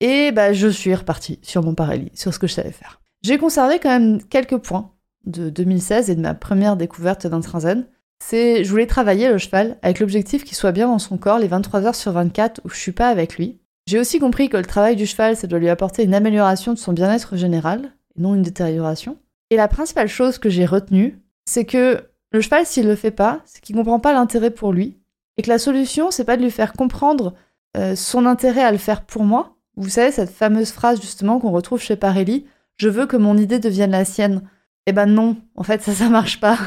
Et 0.00 0.32
bah, 0.32 0.52
je 0.52 0.68
suis 0.68 0.94
repartie 0.94 1.38
sur 1.42 1.62
mon 1.62 1.74
Parelli, 1.74 2.10
sur 2.14 2.34
ce 2.34 2.38
que 2.38 2.46
je 2.46 2.54
savais 2.54 2.72
faire. 2.72 3.00
J'ai 3.22 3.38
conservé 3.38 3.78
quand 3.78 3.90
même 3.90 4.22
quelques 4.22 4.58
points 4.58 4.90
de 5.26 5.50
2016 5.50 6.10
et 6.10 6.16
de 6.16 6.20
ma 6.20 6.34
première 6.34 6.76
découverte 6.76 7.26
d'un 7.26 7.40
zen, 7.60 7.86
c'est 8.22 8.64
je 8.64 8.70
voulais 8.70 8.86
travailler 8.86 9.28
le 9.28 9.38
cheval 9.38 9.76
avec 9.82 10.00
l'objectif 10.00 10.44
qu'il 10.44 10.56
soit 10.56 10.72
bien 10.72 10.86
dans 10.86 10.98
son 10.98 11.18
corps 11.18 11.38
les 11.38 11.48
23 11.48 11.86
heures 11.86 11.94
sur 11.94 12.12
24 12.12 12.60
où 12.64 12.68
je 12.68 12.76
suis 12.76 12.92
pas 12.92 13.08
avec 13.08 13.36
lui. 13.36 13.60
J'ai 13.86 13.98
aussi 13.98 14.20
compris 14.20 14.48
que 14.48 14.56
le 14.56 14.64
travail 14.64 14.94
du 14.94 15.06
cheval, 15.06 15.36
ça 15.36 15.48
doit 15.48 15.58
lui 15.58 15.68
apporter 15.68 16.04
une 16.04 16.14
amélioration 16.14 16.72
de 16.72 16.78
son 16.78 16.92
bien-être 16.92 17.36
général 17.36 17.92
et 18.16 18.20
non 18.20 18.34
une 18.34 18.42
détérioration. 18.42 19.18
Et 19.50 19.56
la 19.56 19.68
principale 19.68 20.08
chose 20.08 20.38
que 20.38 20.50
j'ai 20.50 20.66
retenue, 20.66 21.20
c'est 21.46 21.64
que 21.64 22.00
le 22.30 22.40
cheval, 22.40 22.64
s'il 22.64 22.86
le 22.86 22.94
fait 22.94 23.10
pas, 23.10 23.40
c'est 23.44 23.60
qu'il 23.60 23.74
comprend 23.74 23.98
pas 23.98 24.12
l'intérêt 24.12 24.50
pour 24.50 24.72
lui 24.72 24.98
et 25.36 25.42
que 25.42 25.48
la 25.48 25.58
solution, 25.58 26.10
c'est 26.10 26.24
pas 26.24 26.36
de 26.36 26.42
lui 26.42 26.50
faire 26.50 26.72
comprendre 26.72 27.34
euh, 27.76 27.96
son 27.96 28.26
intérêt 28.26 28.62
à 28.62 28.72
le 28.72 28.78
faire 28.78 29.04
pour 29.04 29.24
moi. 29.24 29.56
Vous 29.76 29.88
savez, 29.88 30.12
cette 30.12 30.30
fameuse 30.30 30.72
phrase 30.72 31.00
justement 31.00 31.38
qu'on 31.38 31.50
retrouve 31.50 31.80
chez 31.80 31.96
Parelli, 31.96 32.46
je 32.76 32.88
veux 32.88 33.06
que 33.06 33.16
mon 33.16 33.36
idée 33.38 33.58
devienne 33.58 33.92
la 33.92 34.04
sienne. 34.04 34.42
Eh 34.86 34.92
ben 34.92 35.06
non, 35.06 35.36
en 35.54 35.62
fait, 35.62 35.82
ça, 35.82 35.92
ça 35.92 36.08
marche 36.08 36.40
pas. 36.40 36.58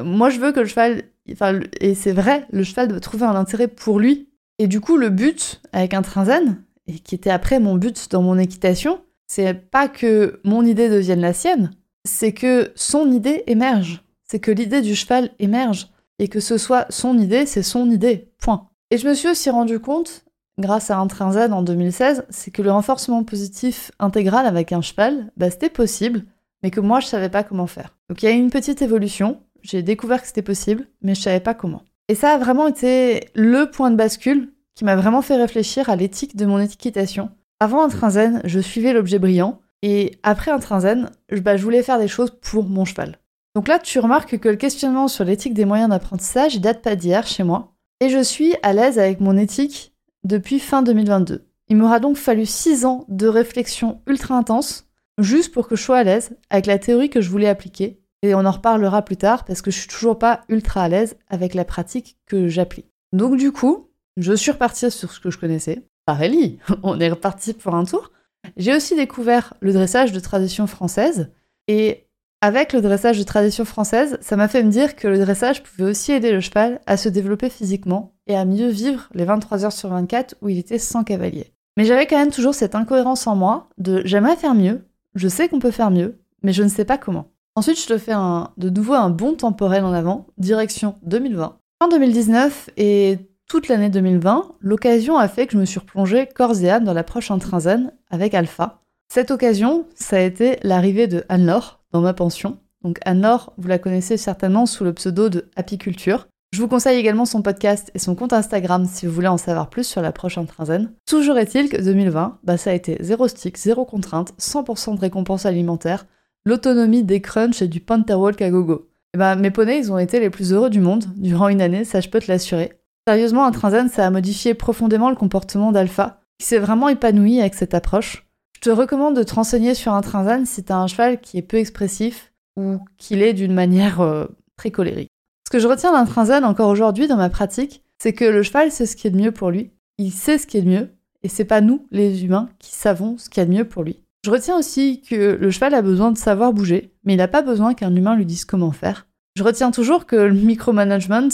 Moi, 0.00 0.30
je 0.30 0.38
veux 0.38 0.52
que 0.52 0.60
le 0.60 0.66
cheval, 0.66 1.02
enfin, 1.32 1.60
et 1.80 1.94
c'est 1.94 2.12
vrai, 2.12 2.46
le 2.50 2.62
cheval 2.62 2.88
doit 2.88 3.00
trouver 3.00 3.26
un 3.26 3.34
intérêt 3.34 3.68
pour 3.68 3.98
lui. 3.98 4.28
Et 4.58 4.66
du 4.66 4.80
coup, 4.80 4.96
le 4.96 5.10
but 5.10 5.60
avec 5.72 5.94
un 5.94 6.02
zen, 6.24 6.62
et 6.86 6.98
qui 6.98 7.14
était 7.14 7.30
après 7.30 7.60
mon 7.60 7.74
but 7.74 8.10
dans 8.10 8.22
mon 8.22 8.38
équitation, 8.38 9.00
c'est 9.26 9.54
pas 9.54 9.88
que 9.88 10.40
mon 10.44 10.64
idée 10.64 10.88
devienne 10.88 11.20
la 11.20 11.34
sienne, 11.34 11.72
c'est 12.04 12.32
que 12.32 12.72
son 12.74 13.10
idée 13.12 13.42
émerge. 13.46 14.02
C'est 14.24 14.40
que 14.40 14.50
l'idée 14.50 14.80
du 14.80 14.94
cheval 14.94 15.30
émerge. 15.38 15.90
Et 16.18 16.28
que 16.28 16.40
ce 16.40 16.58
soit 16.58 16.86
son 16.90 17.18
idée, 17.18 17.46
c'est 17.46 17.62
son 17.62 17.90
idée. 17.90 18.32
Point. 18.38 18.68
Et 18.90 18.98
je 18.98 19.08
me 19.08 19.14
suis 19.14 19.28
aussi 19.28 19.50
rendu 19.50 19.78
compte, 19.80 20.24
grâce 20.58 20.90
à 20.90 21.06
Z 21.30 21.52
en 21.52 21.62
2016, 21.62 22.24
c'est 22.30 22.50
que 22.50 22.62
le 22.62 22.72
renforcement 22.72 23.22
positif 23.22 23.90
intégral 23.98 24.46
avec 24.46 24.72
un 24.72 24.80
cheval, 24.80 25.30
bah, 25.36 25.50
c'était 25.50 25.68
possible, 25.68 26.24
mais 26.62 26.70
que 26.70 26.80
moi 26.80 27.00
je 27.00 27.06
savais 27.06 27.28
pas 27.28 27.44
comment 27.44 27.66
faire. 27.66 27.96
Donc 28.08 28.22
il 28.22 28.26
y 28.26 28.28
a 28.28 28.34
eu 28.34 28.38
une 28.38 28.50
petite 28.50 28.82
évolution, 28.82 29.40
j'ai 29.62 29.82
découvert 29.82 30.20
que 30.20 30.26
c'était 30.26 30.42
possible, 30.42 30.86
mais 31.02 31.14
je 31.14 31.20
savais 31.20 31.40
pas 31.40 31.54
comment. 31.54 31.82
Et 32.08 32.14
ça 32.14 32.32
a 32.32 32.38
vraiment 32.38 32.68
été 32.68 33.28
le 33.34 33.70
point 33.70 33.90
de 33.90 33.96
bascule 33.96 34.52
qui 34.74 34.84
m'a 34.84 34.96
vraiment 34.96 35.22
fait 35.22 35.36
réfléchir 35.36 35.90
à 35.90 35.96
l'éthique 35.96 36.36
de 36.36 36.46
mon 36.46 36.58
étiquetation. 36.58 37.30
Avant 37.60 37.84
un 37.84 38.10
zen, 38.10 38.40
je 38.44 38.60
suivais 38.60 38.92
l'objet 38.92 39.18
brillant, 39.18 39.60
et 39.82 40.12
après 40.22 40.50
un 40.50 40.58
train 40.58 40.80
zen, 40.80 41.10
bah, 41.42 41.56
je 41.56 41.64
voulais 41.64 41.82
faire 41.82 41.98
des 41.98 42.08
choses 42.08 42.36
pour 42.40 42.64
mon 42.64 42.84
cheval. 42.84 43.18
Donc 43.58 43.66
là, 43.66 43.80
tu 43.80 43.98
remarques 43.98 44.38
que 44.38 44.48
le 44.48 44.54
questionnement 44.54 45.08
sur 45.08 45.24
l'éthique 45.24 45.52
des 45.52 45.64
moyens 45.64 45.90
d'apprentissage 45.90 46.60
date 46.60 46.80
pas 46.80 46.94
d'hier 46.94 47.26
chez 47.26 47.42
moi, 47.42 47.74
et 47.98 48.08
je 48.08 48.22
suis 48.22 48.54
à 48.62 48.72
l'aise 48.72 49.00
avec 49.00 49.18
mon 49.18 49.36
éthique 49.36 49.92
depuis 50.22 50.60
fin 50.60 50.84
2022. 50.84 51.44
Il 51.66 51.76
m'aura 51.76 51.98
donc 51.98 52.16
fallu 52.18 52.46
6 52.46 52.84
ans 52.84 53.04
de 53.08 53.26
réflexion 53.26 54.00
ultra 54.06 54.36
intense, 54.36 54.88
juste 55.18 55.52
pour 55.52 55.66
que 55.66 55.74
je 55.74 55.82
sois 55.82 55.98
à 55.98 56.04
l'aise 56.04 56.36
avec 56.50 56.66
la 56.66 56.78
théorie 56.78 57.10
que 57.10 57.20
je 57.20 57.30
voulais 57.30 57.48
appliquer, 57.48 58.00
et 58.22 58.32
on 58.32 58.44
en 58.44 58.50
reparlera 58.52 59.02
plus 59.02 59.16
tard 59.16 59.44
parce 59.44 59.60
que 59.60 59.72
je 59.72 59.78
suis 59.80 59.88
toujours 59.88 60.20
pas 60.20 60.42
ultra 60.48 60.84
à 60.84 60.88
l'aise 60.88 61.16
avec 61.26 61.54
la 61.54 61.64
pratique 61.64 62.16
que 62.26 62.46
j'applique. 62.46 62.92
Donc 63.12 63.36
du 63.36 63.50
coup, 63.50 63.88
je 64.18 64.34
suis 64.34 64.52
repartie 64.52 64.88
sur 64.92 65.10
ce 65.10 65.18
que 65.18 65.32
je 65.32 65.38
connaissais. 65.38 65.84
Pareil, 66.06 66.60
on 66.84 67.00
est 67.00 67.10
reparti 67.10 67.54
pour 67.54 67.74
un 67.74 67.84
tour. 67.84 68.12
J'ai 68.56 68.76
aussi 68.76 68.94
découvert 68.94 69.54
le 69.58 69.72
dressage 69.72 70.12
de 70.12 70.20
tradition 70.20 70.68
française 70.68 71.32
et 71.66 72.07
avec 72.40 72.72
le 72.72 72.80
dressage 72.80 73.18
de 73.18 73.24
tradition 73.24 73.64
française, 73.64 74.18
ça 74.20 74.36
m'a 74.36 74.48
fait 74.48 74.62
me 74.62 74.70
dire 74.70 74.94
que 74.94 75.08
le 75.08 75.18
dressage 75.18 75.62
pouvait 75.62 75.90
aussi 75.90 76.12
aider 76.12 76.30
le 76.30 76.40
cheval 76.40 76.80
à 76.86 76.96
se 76.96 77.08
développer 77.08 77.50
physiquement 77.50 78.14
et 78.26 78.36
à 78.36 78.44
mieux 78.44 78.68
vivre 78.68 79.08
les 79.14 79.24
23 79.24 79.64
heures 79.64 79.72
sur 79.72 79.88
24 79.88 80.36
où 80.40 80.48
il 80.48 80.58
était 80.58 80.78
sans 80.78 81.02
cavalier. 81.02 81.52
Mais 81.76 81.84
j'avais 81.84 82.06
quand 82.06 82.18
même 82.18 82.30
toujours 82.30 82.54
cette 82.54 82.74
incohérence 82.74 83.26
en 83.26 83.36
moi 83.36 83.68
de 83.78 84.02
j'aimerais 84.04 84.36
faire 84.36 84.54
mieux, 84.54 84.86
je 85.14 85.28
sais 85.28 85.48
qu'on 85.48 85.58
peut 85.58 85.70
faire 85.70 85.90
mieux, 85.90 86.20
mais 86.42 86.52
je 86.52 86.62
ne 86.62 86.68
sais 86.68 86.84
pas 86.84 86.98
comment. 86.98 87.30
Ensuite, 87.56 87.80
je 87.80 87.88
te 87.88 87.98
fais 87.98 88.12
de 88.12 88.70
nouveau 88.70 88.94
un 88.94 89.10
bon 89.10 89.34
temporel 89.34 89.84
en 89.84 89.92
avant, 89.92 90.28
direction 90.38 90.94
2020. 91.02 91.58
En 91.80 91.88
2019 91.88 92.70
et 92.76 93.18
toute 93.48 93.66
l'année 93.66 93.90
2020, 93.90 94.52
l'occasion 94.60 95.18
a 95.18 95.26
fait 95.26 95.46
que 95.46 95.54
je 95.54 95.58
me 95.58 95.64
suis 95.64 95.80
replongée 95.80 96.28
corps 96.32 96.60
et 96.62 96.70
âme 96.70 96.84
dans 96.84 96.92
l'approche 96.92 97.32
intrinsienne 97.32 97.92
avec 98.10 98.34
Alpha. 98.34 98.80
Cette 99.08 99.30
occasion, 99.30 99.86
ça 99.94 100.16
a 100.16 100.20
été 100.20 100.58
l'arrivée 100.62 101.06
de 101.06 101.24
Anne-Laure, 101.28 101.77
dans 101.92 102.00
ma 102.00 102.14
pension. 102.14 102.58
Donc 102.82 102.98
Anne-Laure, 103.04 103.52
vous 103.58 103.68
la 103.68 103.78
connaissez 103.78 104.16
certainement 104.16 104.66
sous 104.66 104.84
le 104.84 104.92
pseudo 104.92 105.28
de 105.28 105.48
Apiculture. 105.56 106.28
Je 106.52 106.62
vous 106.62 106.68
conseille 106.68 106.98
également 106.98 107.26
son 107.26 107.42
podcast 107.42 107.90
et 107.94 107.98
son 107.98 108.14
compte 108.14 108.32
Instagram 108.32 108.86
si 108.86 109.06
vous 109.06 109.12
voulez 109.12 109.28
en 109.28 109.36
savoir 109.36 109.68
plus 109.68 109.84
sur 109.84 110.00
la 110.00 110.12
prochaine 110.12 110.46
trinzaine. 110.46 110.92
Toujours 111.06 111.36
est-il 111.36 111.68
que 111.68 111.76
2020, 111.80 112.38
bah 112.42 112.56
ça 112.56 112.70
a 112.70 112.74
été 112.74 112.96
zéro 113.00 113.28
stick, 113.28 113.58
zéro 113.58 113.84
contrainte, 113.84 114.32
100% 114.38 114.94
de 114.94 115.00
récompense 115.00 115.44
alimentaire, 115.44 116.06
l'autonomie 116.46 117.02
des 117.02 117.20
crunchs 117.20 117.60
et 117.60 117.68
du 117.68 117.84
Walk 117.88 118.40
à 118.40 118.50
gogo. 118.50 118.88
Et 119.14 119.18
bah 119.18 119.36
mes 119.36 119.50
poneys, 119.50 119.78
ils 119.78 119.92
ont 119.92 119.98
été 119.98 120.20
les 120.20 120.30
plus 120.30 120.52
heureux 120.52 120.70
du 120.70 120.80
monde 120.80 121.04
durant 121.16 121.48
une 121.48 121.60
année, 121.60 121.84
ça 121.84 122.00
je 122.00 122.08
peux 122.08 122.20
te 122.20 122.30
l'assurer. 122.30 122.80
Sérieusement, 123.06 123.44
un 123.44 123.50
trinzaine, 123.50 123.88
ça 123.88 124.06
a 124.06 124.10
modifié 124.10 124.54
profondément 124.54 125.10
le 125.10 125.16
comportement 125.16 125.72
d'Alpha, 125.72 126.20
qui 126.38 126.46
s'est 126.46 126.58
vraiment 126.58 126.88
épanoui 126.88 127.40
avec 127.40 127.54
cette 127.54 127.74
approche. 127.74 128.27
Je 128.58 128.70
te 128.70 128.70
recommande 128.70 129.14
de 129.14 129.22
te 129.22 129.36
renseigner 129.36 129.72
sur 129.72 129.94
un 129.94 130.00
trinzane 130.00 130.44
si 130.44 130.64
tu 130.64 130.72
as 130.72 130.78
un 130.78 130.88
cheval 130.88 131.20
qui 131.20 131.38
est 131.38 131.42
peu 131.42 131.58
expressif 131.58 132.32
ou 132.56 132.80
qu'il 132.96 133.22
est 133.22 133.32
d'une 133.32 133.54
manière 133.54 134.00
euh, 134.00 134.24
très 134.56 134.72
colérique. 134.72 135.12
Ce 135.46 135.52
que 135.52 135.60
je 135.60 135.68
retiens 135.68 135.92
d'un 135.92 136.04
trinzane 136.04 136.44
encore 136.44 136.68
aujourd'hui 136.68 137.06
dans 137.06 137.16
ma 137.16 137.30
pratique, 137.30 137.84
c'est 138.02 138.12
que 138.12 138.24
le 138.24 138.42
cheval 138.42 138.72
sait 138.72 138.86
ce 138.86 138.96
qui 138.96 139.06
est 139.06 139.10
de 139.10 139.16
mieux 139.16 139.30
pour 139.30 139.52
lui, 139.52 139.70
il 139.96 140.10
sait 140.10 140.38
ce 140.38 140.46
qui 140.48 140.56
est 140.56 140.62
de 140.62 140.70
mieux, 140.70 140.88
et 141.22 141.28
c'est 141.28 141.44
pas 141.44 141.60
nous, 141.60 141.86
les 141.92 142.24
humains, 142.24 142.48
qui 142.58 142.74
savons 142.74 143.16
ce 143.16 143.30
qui 143.30 143.38
est 143.38 143.46
de 143.46 143.52
mieux 143.52 143.64
pour 143.64 143.84
lui. 143.84 144.00
Je 144.24 144.30
retiens 144.30 144.58
aussi 144.58 145.02
que 145.02 145.38
le 145.40 145.50
cheval 145.52 145.72
a 145.74 145.80
besoin 145.80 146.10
de 146.10 146.18
savoir 146.18 146.52
bouger, 146.52 146.92
mais 147.04 147.14
il 147.14 147.18
n'a 147.18 147.28
pas 147.28 147.42
besoin 147.42 147.74
qu'un 147.74 147.94
humain 147.94 148.16
lui 148.16 148.26
dise 148.26 148.44
comment 148.44 148.72
faire. 148.72 149.06
Je 149.36 149.44
retiens 149.44 149.70
toujours 149.70 150.04
que 150.04 150.16
le 150.16 150.34
micromanagement 150.34 151.28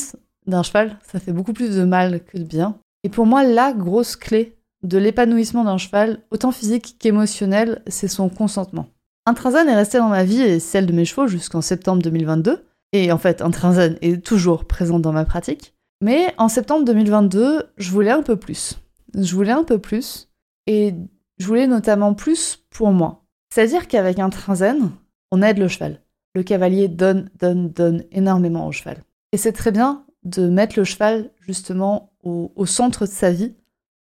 d'un 0.47 0.63
cheval, 0.63 0.99
ça 1.11 1.21
fait 1.21 1.33
beaucoup 1.33 1.55
plus 1.55 1.75
de 1.75 1.85
mal 1.85 2.23
que 2.23 2.37
de 2.37 2.45
bien. 2.45 2.77
Et 3.03 3.09
pour 3.09 3.25
moi, 3.25 3.45
la 3.45 3.73
grosse 3.73 4.15
clé 4.15 4.54
de 4.85 4.99
l'épanouissement 4.99 5.65
d'un 5.65 5.79
cheval, 5.79 6.21
autant 6.31 6.53
physique 6.53 6.97
qu'émotionnel, 6.99 7.83
c'est 7.87 8.09
son 8.09 8.29
consentement. 8.29 8.87
Intrinzane 9.27 9.69
est 9.69 9.75
resté 9.75 9.99
dans 9.99 10.11
ma 10.11 10.25
vie 10.25 10.43
et 10.43 10.61
celle 10.61 10.87
de 10.87 10.93
mes 10.93 11.07
chevaux 11.07 11.27
jusqu'en 11.27 11.63
septembre 11.63 12.03
2022. 12.03 12.67
Et 12.93 13.11
en 13.11 13.19
fait, 13.19 13.41
Intrinzane 13.41 13.97
est 14.03 14.25
toujours 14.25 14.67
présent 14.67 14.99
dans 14.99 15.13
ma 15.13 15.25
pratique. 15.25 15.75
Mais 16.03 16.35
en 16.37 16.49
septembre 16.49 16.85
2022, 16.85 17.65
je 17.79 17.91
voulais 17.91 18.11
un 18.11 18.23
peu 18.23 18.37
plus. 18.37 18.79
Je 19.15 19.35
voulais 19.35 19.53
un 19.53 19.65
peu 19.65 19.79
plus. 19.79 20.29
Et 20.67 20.95
je 21.39 21.47
voulais 21.47 21.67
notamment 21.67 22.13
plus 22.13 22.63
pour 22.71 22.91
moi. 22.93 23.25
C'est-à-dire 23.51 23.89
qu'avec 23.89 24.19
un 24.19 24.27
Intrinzane, 24.27 24.91
on 25.31 25.41
aide 25.41 25.59
le 25.59 25.69
cheval. 25.69 26.03
Le 26.35 26.43
cavalier 26.43 26.89
donne, 26.89 27.31
donne, 27.41 27.71
donne 27.71 28.05
énormément 28.13 28.67
au 28.67 28.73
cheval. 28.73 28.99
Et 29.33 29.39
c'est 29.39 29.53
très 29.53 29.73
bien 29.73 30.05
de 30.25 30.49
mettre 30.49 30.79
le 30.79 30.85
cheval 30.85 31.31
justement 31.41 32.13
au 32.23 32.67
centre 32.67 33.07
de 33.07 33.11
sa 33.11 33.31
vie 33.31 33.55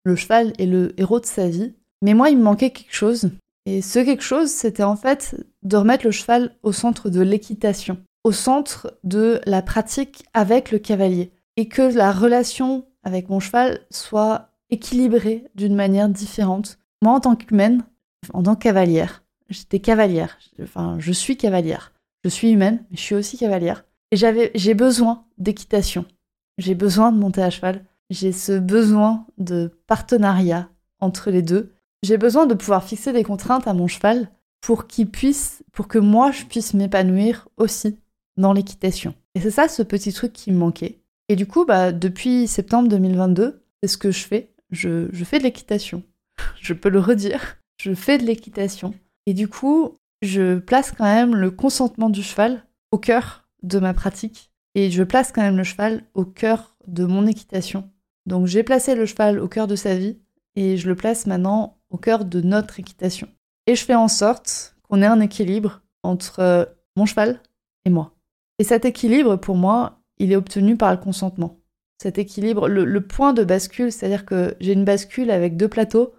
le 0.04 0.16
cheval 0.16 0.52
est 0.58 0.66
le 0.66 0.98
héros 0.98 1.20
de 1.20 1.26
sa 1.26 1.48
vie. 1.48 1.74
Mais 2.02 2.14
moi, 2.14 2.30
il 2.30 2.38
me 2.38 2.42
manquait 2.42 2.70
quelque 2.70 2.94
chose. 2.94 3.30
Et 3.66 3.80
ce 3.80 4.00
quelque 4.00 4.22
chose, 4.22 4.50
c'était 4.50 4.82
en 4.82 4.96
fait 4.96 5.36
de 5.62 5.76
remettre 5.76 6.04
le 6.04 6.10
cheval 6.10 6.56
au 6.62 6.72
centre 6.72 7.10
de 7.10 7.20
l'équitation, 7.20 7.98
au 8.24 8.32
centre 8.32 8.98
de 9.04 9.40
la 9.46 9.62
pratique 9.62 10.24
avec 10.34 10.72
le 10.72 10.78
cavalier. 10.78 11.32
Et 11.56 11.68
que 11.68 11.82
la 11.82 12.12
relation 12.12 12.86
avec 13.04 13.28
mon 13.28 13.40
cheval 13.40 13.80
soit 13.90 14.48
équilibrée 14.70 15.44
d'une 15.54 15.74
manière 15.74 16.08
différente. 16.08 16.78
Moi, 17.02 17.12
en 17.12 17.20
tant 17.20 17.36
qu'humaine, 17.36 17.84
en 18.32 18.42
tant 18.42 18.54
que 18.54 18.62
cavalière, 18.62 19.22
j'étais 19.48 19.80
cavalière. 19.80 20.38
Enfin, 20.62 20.96
je 20.98 21.12
suis 21.12 21.36
cavalière. 21.36 21.92
Je 22.24 22.30
suis 22.30 22.50
humaine, 22.50 22.84
mais 22.90 22.96
je 22.96 23.02
suis 23.02 23.14
aussi 23.14 23.36
cavalière. 23.36 23.84
Et 24.10 24.16
j'avais, 24.16 24.50
j'ai 24.54 24.74
besoin 24.74 25.24
d'équitation. 25.38 26.04
J'ai 26.58 26.74
besoin 26.74 27.12
de 27.12 27.18
monter 27.18 27.42
à 27.42 27.50
cheval. 27.50 27.84
J'ai 28.12 28.32
ce 28.32 28.58
besoin 28.58 29.26
de 29.38 29.70
partenariat 29.86 30.68
entre 31.00 31.30
les 31.30 31.40
deux. 31.40 31.72
J'ai 32.02 32.18
besoin 32.18 32.44
de 32.44 32.52
pouvoir 32.52 32.84
fixer 32.84 33.10
des 33.14 33.24
contraintes 33.24 33.66
à 33.66 33.72
mon 33.72 33.86
cheval 33.86 34.28
pour 34.60 34.86
qu'il 34.86 35.10
puisse, 35.10 35.64
pour 35.72 35.88
que 35.88 35.98
moi 35.98 36.30
je 36.30 36.44
puisse 36.44 36.74
m'épanouir 36.74 37.48
aussi 37.56 37.98
dans 38.36 38.52
l'équitation. 38.52 39.14
Et 39.34 39.40
c'est 39.40 39.50
ça 39.50 39.66
ce 39.66 39.82
petit 39.82 40.12
truc 40.12 40.34
qui 40.34 40.52
me 40.52 40.58
manquait. 40.58 41.00
Et 41.30 41.36
du 41.36 41.46
coup, 41.46 41.64
bah, 41.64 41.90
depuis 41.90 42.46
septembre 42.48 42.90
2022, 42.90 43.62
c'est 43.82 43.88
ce 43.88 43.96
que 43.96 44.10
je 44.10 44.26
fais. 44.26 44.52
Je, 44.70 45.08
je 45.10 45.24
fais 45.24 45.38
de 45.38 45.44
l'équitation. 45.44 46.02
je 46.60 46.74
peux 46.74 46.90
le 46.90 47.00
redire. 47.00 47.56
Je 47.80 47.94
fais 47.94 48.18
de 48.18 48.26
l'équitation. 48.26 48.92
Et 49.24 49.32
du 49.32 49.48
coup, 49.48 49.94
je 50.20 50.58
place 50.58 50.92
quand 50.92 51.04
même 51.04 51.34
le 51.34 51.50
consentement 51.50 52.10
du 52.10 52.22
cheval 52.22 52.62
au 52.90 52.98
cœur 52.98 53.48
de 53.62 53.78
ma 53.78 53.94
pratique. 53.94 54.50
Et 54.74 54.90
je 54.90 55.02
place 55.02 55.32
quand 55.32 55.42
même 55.42 55.56
le 55.56 55.64
cheval 55.64 56.04
au 56.12 56.26
cœur 56.26 56.76
de 56.86 57.06
mon 57.06 57.26
équitation. 57.26 57.88
Donc 58.26 58.46
j'ai 58.46 58.62
placé 58.62 58.94
le 58.94 59.06
cheval 59.06 59.40
au 59.40 59.48
cœur 59.48 59.66
de 59.66 59.76
sa 59.76 59.96
vie 59.96 60.18
et 60.54 60.76
je 60.76 60.88
le 60.88 60.94
place 60.94 61.26
maintenant 61.26 61.78
au 61.90 61.96
cœur 61.98 62.24
de 62.24 62.40
notre 62.40 62.80
équitation. 62.80 63.28
Et 63.66 63.74
je 63.74 63.84
fais 63.84 63.94
en 63.94 64.08
sorte 64.08 64.76
qu'on 64.88 65.02
ait 65.02 65.06
un 65.06 65.20
équilibre 65.20 65.82
entre 66.02 66.40
euh, 66.40 66.64
mon 66.96 67.06
cheval 67.06 67.40
et 67.84 67.90
moi. 67.90 68.14
Et 68.58 68.64
cet 68.64 68.84
équilibre, 68.84 69.36
pour 69.36 69.56
moi, 69.56 70.00
il 70.18 70.32
est 70.32 70.36
obtenu 70.36 70.76
par 70.76 70.92
le 70.92 70.98
consentement. 70.98 71.58
Cet 72.00 72.18
équilibre, 72.18 72.68
le, 72.68 73.00
point 73.00 73.32
de 73.32 73.44
bascule, 73.44 73.92
c'est-à-dire 73.92 74.24
que 74.24 74.56
j'ai 74.60 74.72
une 74.72 74.84
bascule 74.84 75.30
avec 75.30 75.56
deux 75.56 75.68
plateaux. 75.68 76.12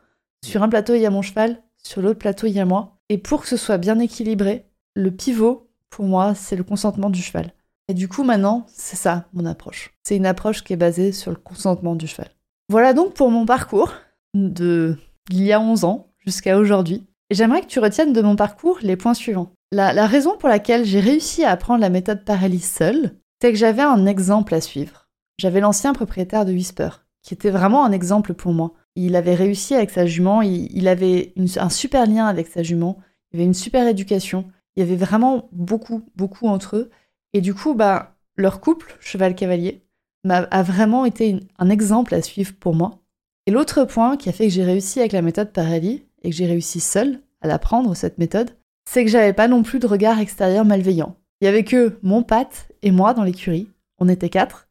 Sur 0.44 0.64
un 0.64 0.70
plateau, 0.70 0.96
il 0.96 1.02
y 1.02 1.06
a 1.06 1.10
mon 1.10 1.22
cheval, 1.22 1.62
sur 1.78 2.02
l'autre 2.02 2.20
plateau, 2.20 2.48
il 2.48 2.54
y 2.54 2.60
a 2.60 2.66
moi. 2.66 2.98
Et 3.10 3.18
pour 3.18 3.42
que 3.42 3.48
ce 3.48 3.58
soit 3.58 3.78
bien 3.78 4.00
équilibré, 4.00 4.66
le 4.96 5.12
pivot, 5.12 5.70
pour 5.90 6.06
moi, 6.06 6.36
c'est 6.36 6.56
le 6.56 6.64
consentement 6.64 7.10
du 7.10 7.22
cheval. 7.22 7.54
Et 7.94 7.96
du 7.96 8.08
coup, 8.08 8.24
maintenant, 8.24 8.66
c'est 8.74 8.96
ça 8.96 9.26
mon 9.34 9.46
approche. 9.46 9.94
C'est 10.02 10.16
une 10.16 10.26
approche 10.26 10.64
qui 10.64 10.74
est 10.74 10.78
basée 10.78 11.12
sur 11.12 11.30
le 11.30 11.38
consentement 11.38 11.94
du 11.94 12.08
cheval. 12.08 12.32
Voilà 12.68 12.92
donc 12.94 13.14
pour 13.14 13.30
mon 13.30 13.46
parcours 13.46 13.94
de 14.34 14.98
il 15.30 15.44
y 15.44 15.54
a 15.54 15.62
11 15.62 15.84
ans 15.84 16.08
jusqu'à 16.18 16.58
aujourd'hui. 16.58 17.06
Et 17.30 17.36
j'aimerais 17.36 17.62
que 17.62 17.68
tu 17.68 17.78
retiennes 17.78 18.12
de 18.12 18.22
mon 18.24 18.36
parcours 18.36 18.80
les 18.82 18.98
points 18.98 19.14
suivants. 19.14 19.52
La, 19.72 20.08
raison 20.08 20.36
pour 20.40 20.50
laquelle 20.50 20.86
j'ai 20.86 21.02
réussi 21.02 21.44
à 21.44 21.52
apprendre 21.52 21.82
la 21.82 21.92
méthode 21.92 22.26
Parelli 22.26 22.62
seule, 22.62 23.12
c'est 23.40 23.52
que 23.52 23.60
j'avais 23.60 23.84
un 23.84 24.08
exemple 24.08 24.56
à 24.56 24.62
suivre. 24.62 25.08
J'avais 25.38 25.60
l'ancien 25.60 25.94
propriétaire 25.94 26.46
de 26.46 26.52
Whisper, 26.52 26.90
qui 27.22 27.36
était 27.36 27.52
vraiment 27.52 27.86
un 27.86 27.92
exemple 27.92 28.34
pour 28.34 28.54
moi. 28.54 28.74
Il 28.96 29.16
avait 29.16 29.36
réussi 29.36 29.76
avec 29.76 29.92
sa 29.92 30.08
jument, 30.08 30.42
il, 30.42 30.88
avait 30.88 31.36
un 31.58 31.70
super 31.70 32.08
lien 32.08 32.26
avec 32.26 32.48
sa 32.48 32.64
jument, 32.64 32.98
il 33.32 33.38
avait 33.38 33.46
une 33.46 33.54
super 33.54 33.88
éducation, 33.88 34.46
il 34.76 34.80
y 34.80 34.84
avait 34.84 34.96
vraiment 34.96 35.48
beaucoup, 35.52 36.02
beaucoup 36.16 36.48
entre 36.48 36.78
eux. 36.78 36.90
Et 37.34 37.42
du 37.42 37.54
coup, 37.54 37.74
bah, 37.74 38.16
leur 38.38 38.62
couple, 38.62 38.96
cheval-cavalier, 39.00 39.82
a 40.30 40.64
vraiment 40.64 41.06
été 41.06 41.40
un 41.58 41.70
exemple 41.70 42.16
à 42.16 42.22
suivre 42.22 42.54
pour 42.60 42.74
moi. 42.74 43.00
Et 43.46 43.52
l'autre 43.52 43.84
point 43.84 44.16
qui 44.16 44.30
a 44.30 44.32
fait 44.32 44.48
que 44.48 44.54
j'ai 44.54 44.64
réussi 44.64 45.00
avec 45.00 45.12
la 45.12 45.22
méthode 45.22 45.52
Parelli 45.52 46.06
et 46.24 46.30
que 46.30 46.36
j'ai 46.36 46.46
réussi 46.46 46.80
seule 46.80 47.20
à 47.42 47.48
l'apprendre, 47.48 47.94
cette 47.94 48.18
méthode, 48.18 48.52
c'est 48.90 49.04
que 49.04 49.12
j'avais 49.12 49.34
pas 49.34 49.50
non 49.50 49.64
plus 49.64 49.80
de 49.80 49.88
regard 49.88 50.20
extérieur 50.20 50.64
malveillant. 50.64 51.18
Il 51.42 51.46
y 51.46 51.48
avait 51.48 51.66
que 51.66 51.98
mon 52.04 52.24
Pat 52.24 52.70
et 52.82 52.92
moi 52.92 53.14
dans 53.14 53.24
l'écurie. 53.24 53.68
On 54.00 54.08
était 54.08 54.30
quatre. 54.30 54.70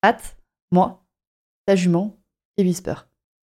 Pat, 0.00 0.36
moi, 0.72 1.04
sa 1.68 1.76
jument 1.76 2.16
et 2.56 2.64
Whisper. 2.64 2.94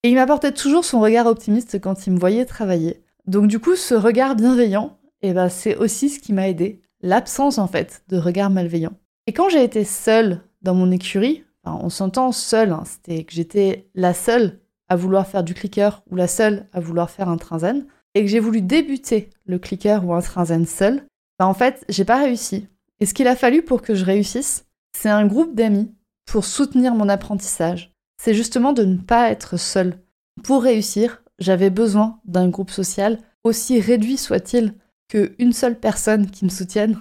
Et 0.04 0.10
il 0.10 0.16
m'apportait 0.16 0.52
toujours 0.52 0.84
son 0.84 1.00
regard 1.00 1.26
optimiste 1.26 1.80
quand 1.80 2.06
il 2.06 2.14
me 2.14 2.20
voyait 2.20 2.46
travailler. 2.46 3.02
Donc 3.28 3.48
du 3.48 3.60
coup, 3.60 3.76
ce 3.76 3.96
regard 3.96 4.36
bienveillant, 4.36 4.98
eh 5.22 5.34
ben, 5.34 5.50
c'est 5.50 5.78
aussi 5.78 6.10
ce 6.10 6.20
qui 6.20 6.34
m'a 6.34 6.50
aidé. 6.50 6.82
L'absence 7.02 7.58
en 7.58 7.68
fait 7.68 8.04
de 8.08 8.18
regard 8.18 8.50
malveillant. 8.50 8.98
Et 9.28 9.34
quand 9.34 9.50
j'ai 9.50 9.64
été 9.64 9.84
seule 9.84 10.42
dans 10.62 10.76
mon 10.76 10.92
écurie, 10.92 11.44
enfin, 11.64 11.80
on 11.84 11.90
s'entend 11.90 12.32
seule, 12.32 12.72
hein, 12.72 12.84
c'était 12.86 13.24
que 13.24 13.34
j'étais 13.34 13.90
la 13.96 14.14
seule 14.14 14.60
à 14.88 14.96
vouloir 14.96 15.28
faire 15.28 15.44
du 15.44 15.54
clicker 15.54 16.04
ou 16.10 16.16
la 16.16 16.28
seule 16.28 16.68
à 16.74 16.80
vouloir 16.80 17.10
faire 17.10 17.30
un 17.30 17.38
trinzen, 17.38 17.86
et 18.14 18.22
que 18.22 18.28
j'ai 18.28 18.40
voulu 18.40 18.62
débuter 18.62 19.30
le 19.46 19.60
clicker 19.60 20.06
ou 20.06 20.14
un 20.14 20.22
trinzen 20.22 20.66
seul, 20.66 21.06
ben, 21.40 21.46
en 21.46 21.54
fait, 21.54 21.84
j'ai 21.90 22.06
pas 22.06 22.20
réussi. 22.20 22.68
Et 23.00 23.06
ce 23.06 23.14
qu'il 23.14 23.28
a 23.28 23.36
fallu 23.36 23.62
pour 23.62 23.82
que 23.82 23.94
je 23.94 24.06
réussisse, 24.06 24.66
c'est 24.96 25.10
un 25.10 25.28
groupe 25.28 25.56
d'amis 25.56 25.94
pour 26.26 26.46
soutenir 26.46 26.96
mon 26.96 27.10
apprentissage, 27.10 27.94
c'est 28.22 28.34
justement 28.34 28.74
de 28.74 28.84
ne 28.84 28.98
pas 28.98 29.30
être 29.30 29.58
seul. 29.58 30.00
Pour 30.44 30.64
réussir, 30.64 31.24
j'avais 31.40 31.70
besoin 31.70 32.20
d'un 32.26 32.50
groupe 32.50 32.72
social, 32.72 33.20
aussi 33.44 33.80
réduit 33.80 34.18
soit-il, 34.18 34.74
qu'une 35.08 35.54
seule 35.54 35.80
personne 35.80 36.30
qui 36.30 36.46
me 36.46 36.50
soutienne. 36.50 36.98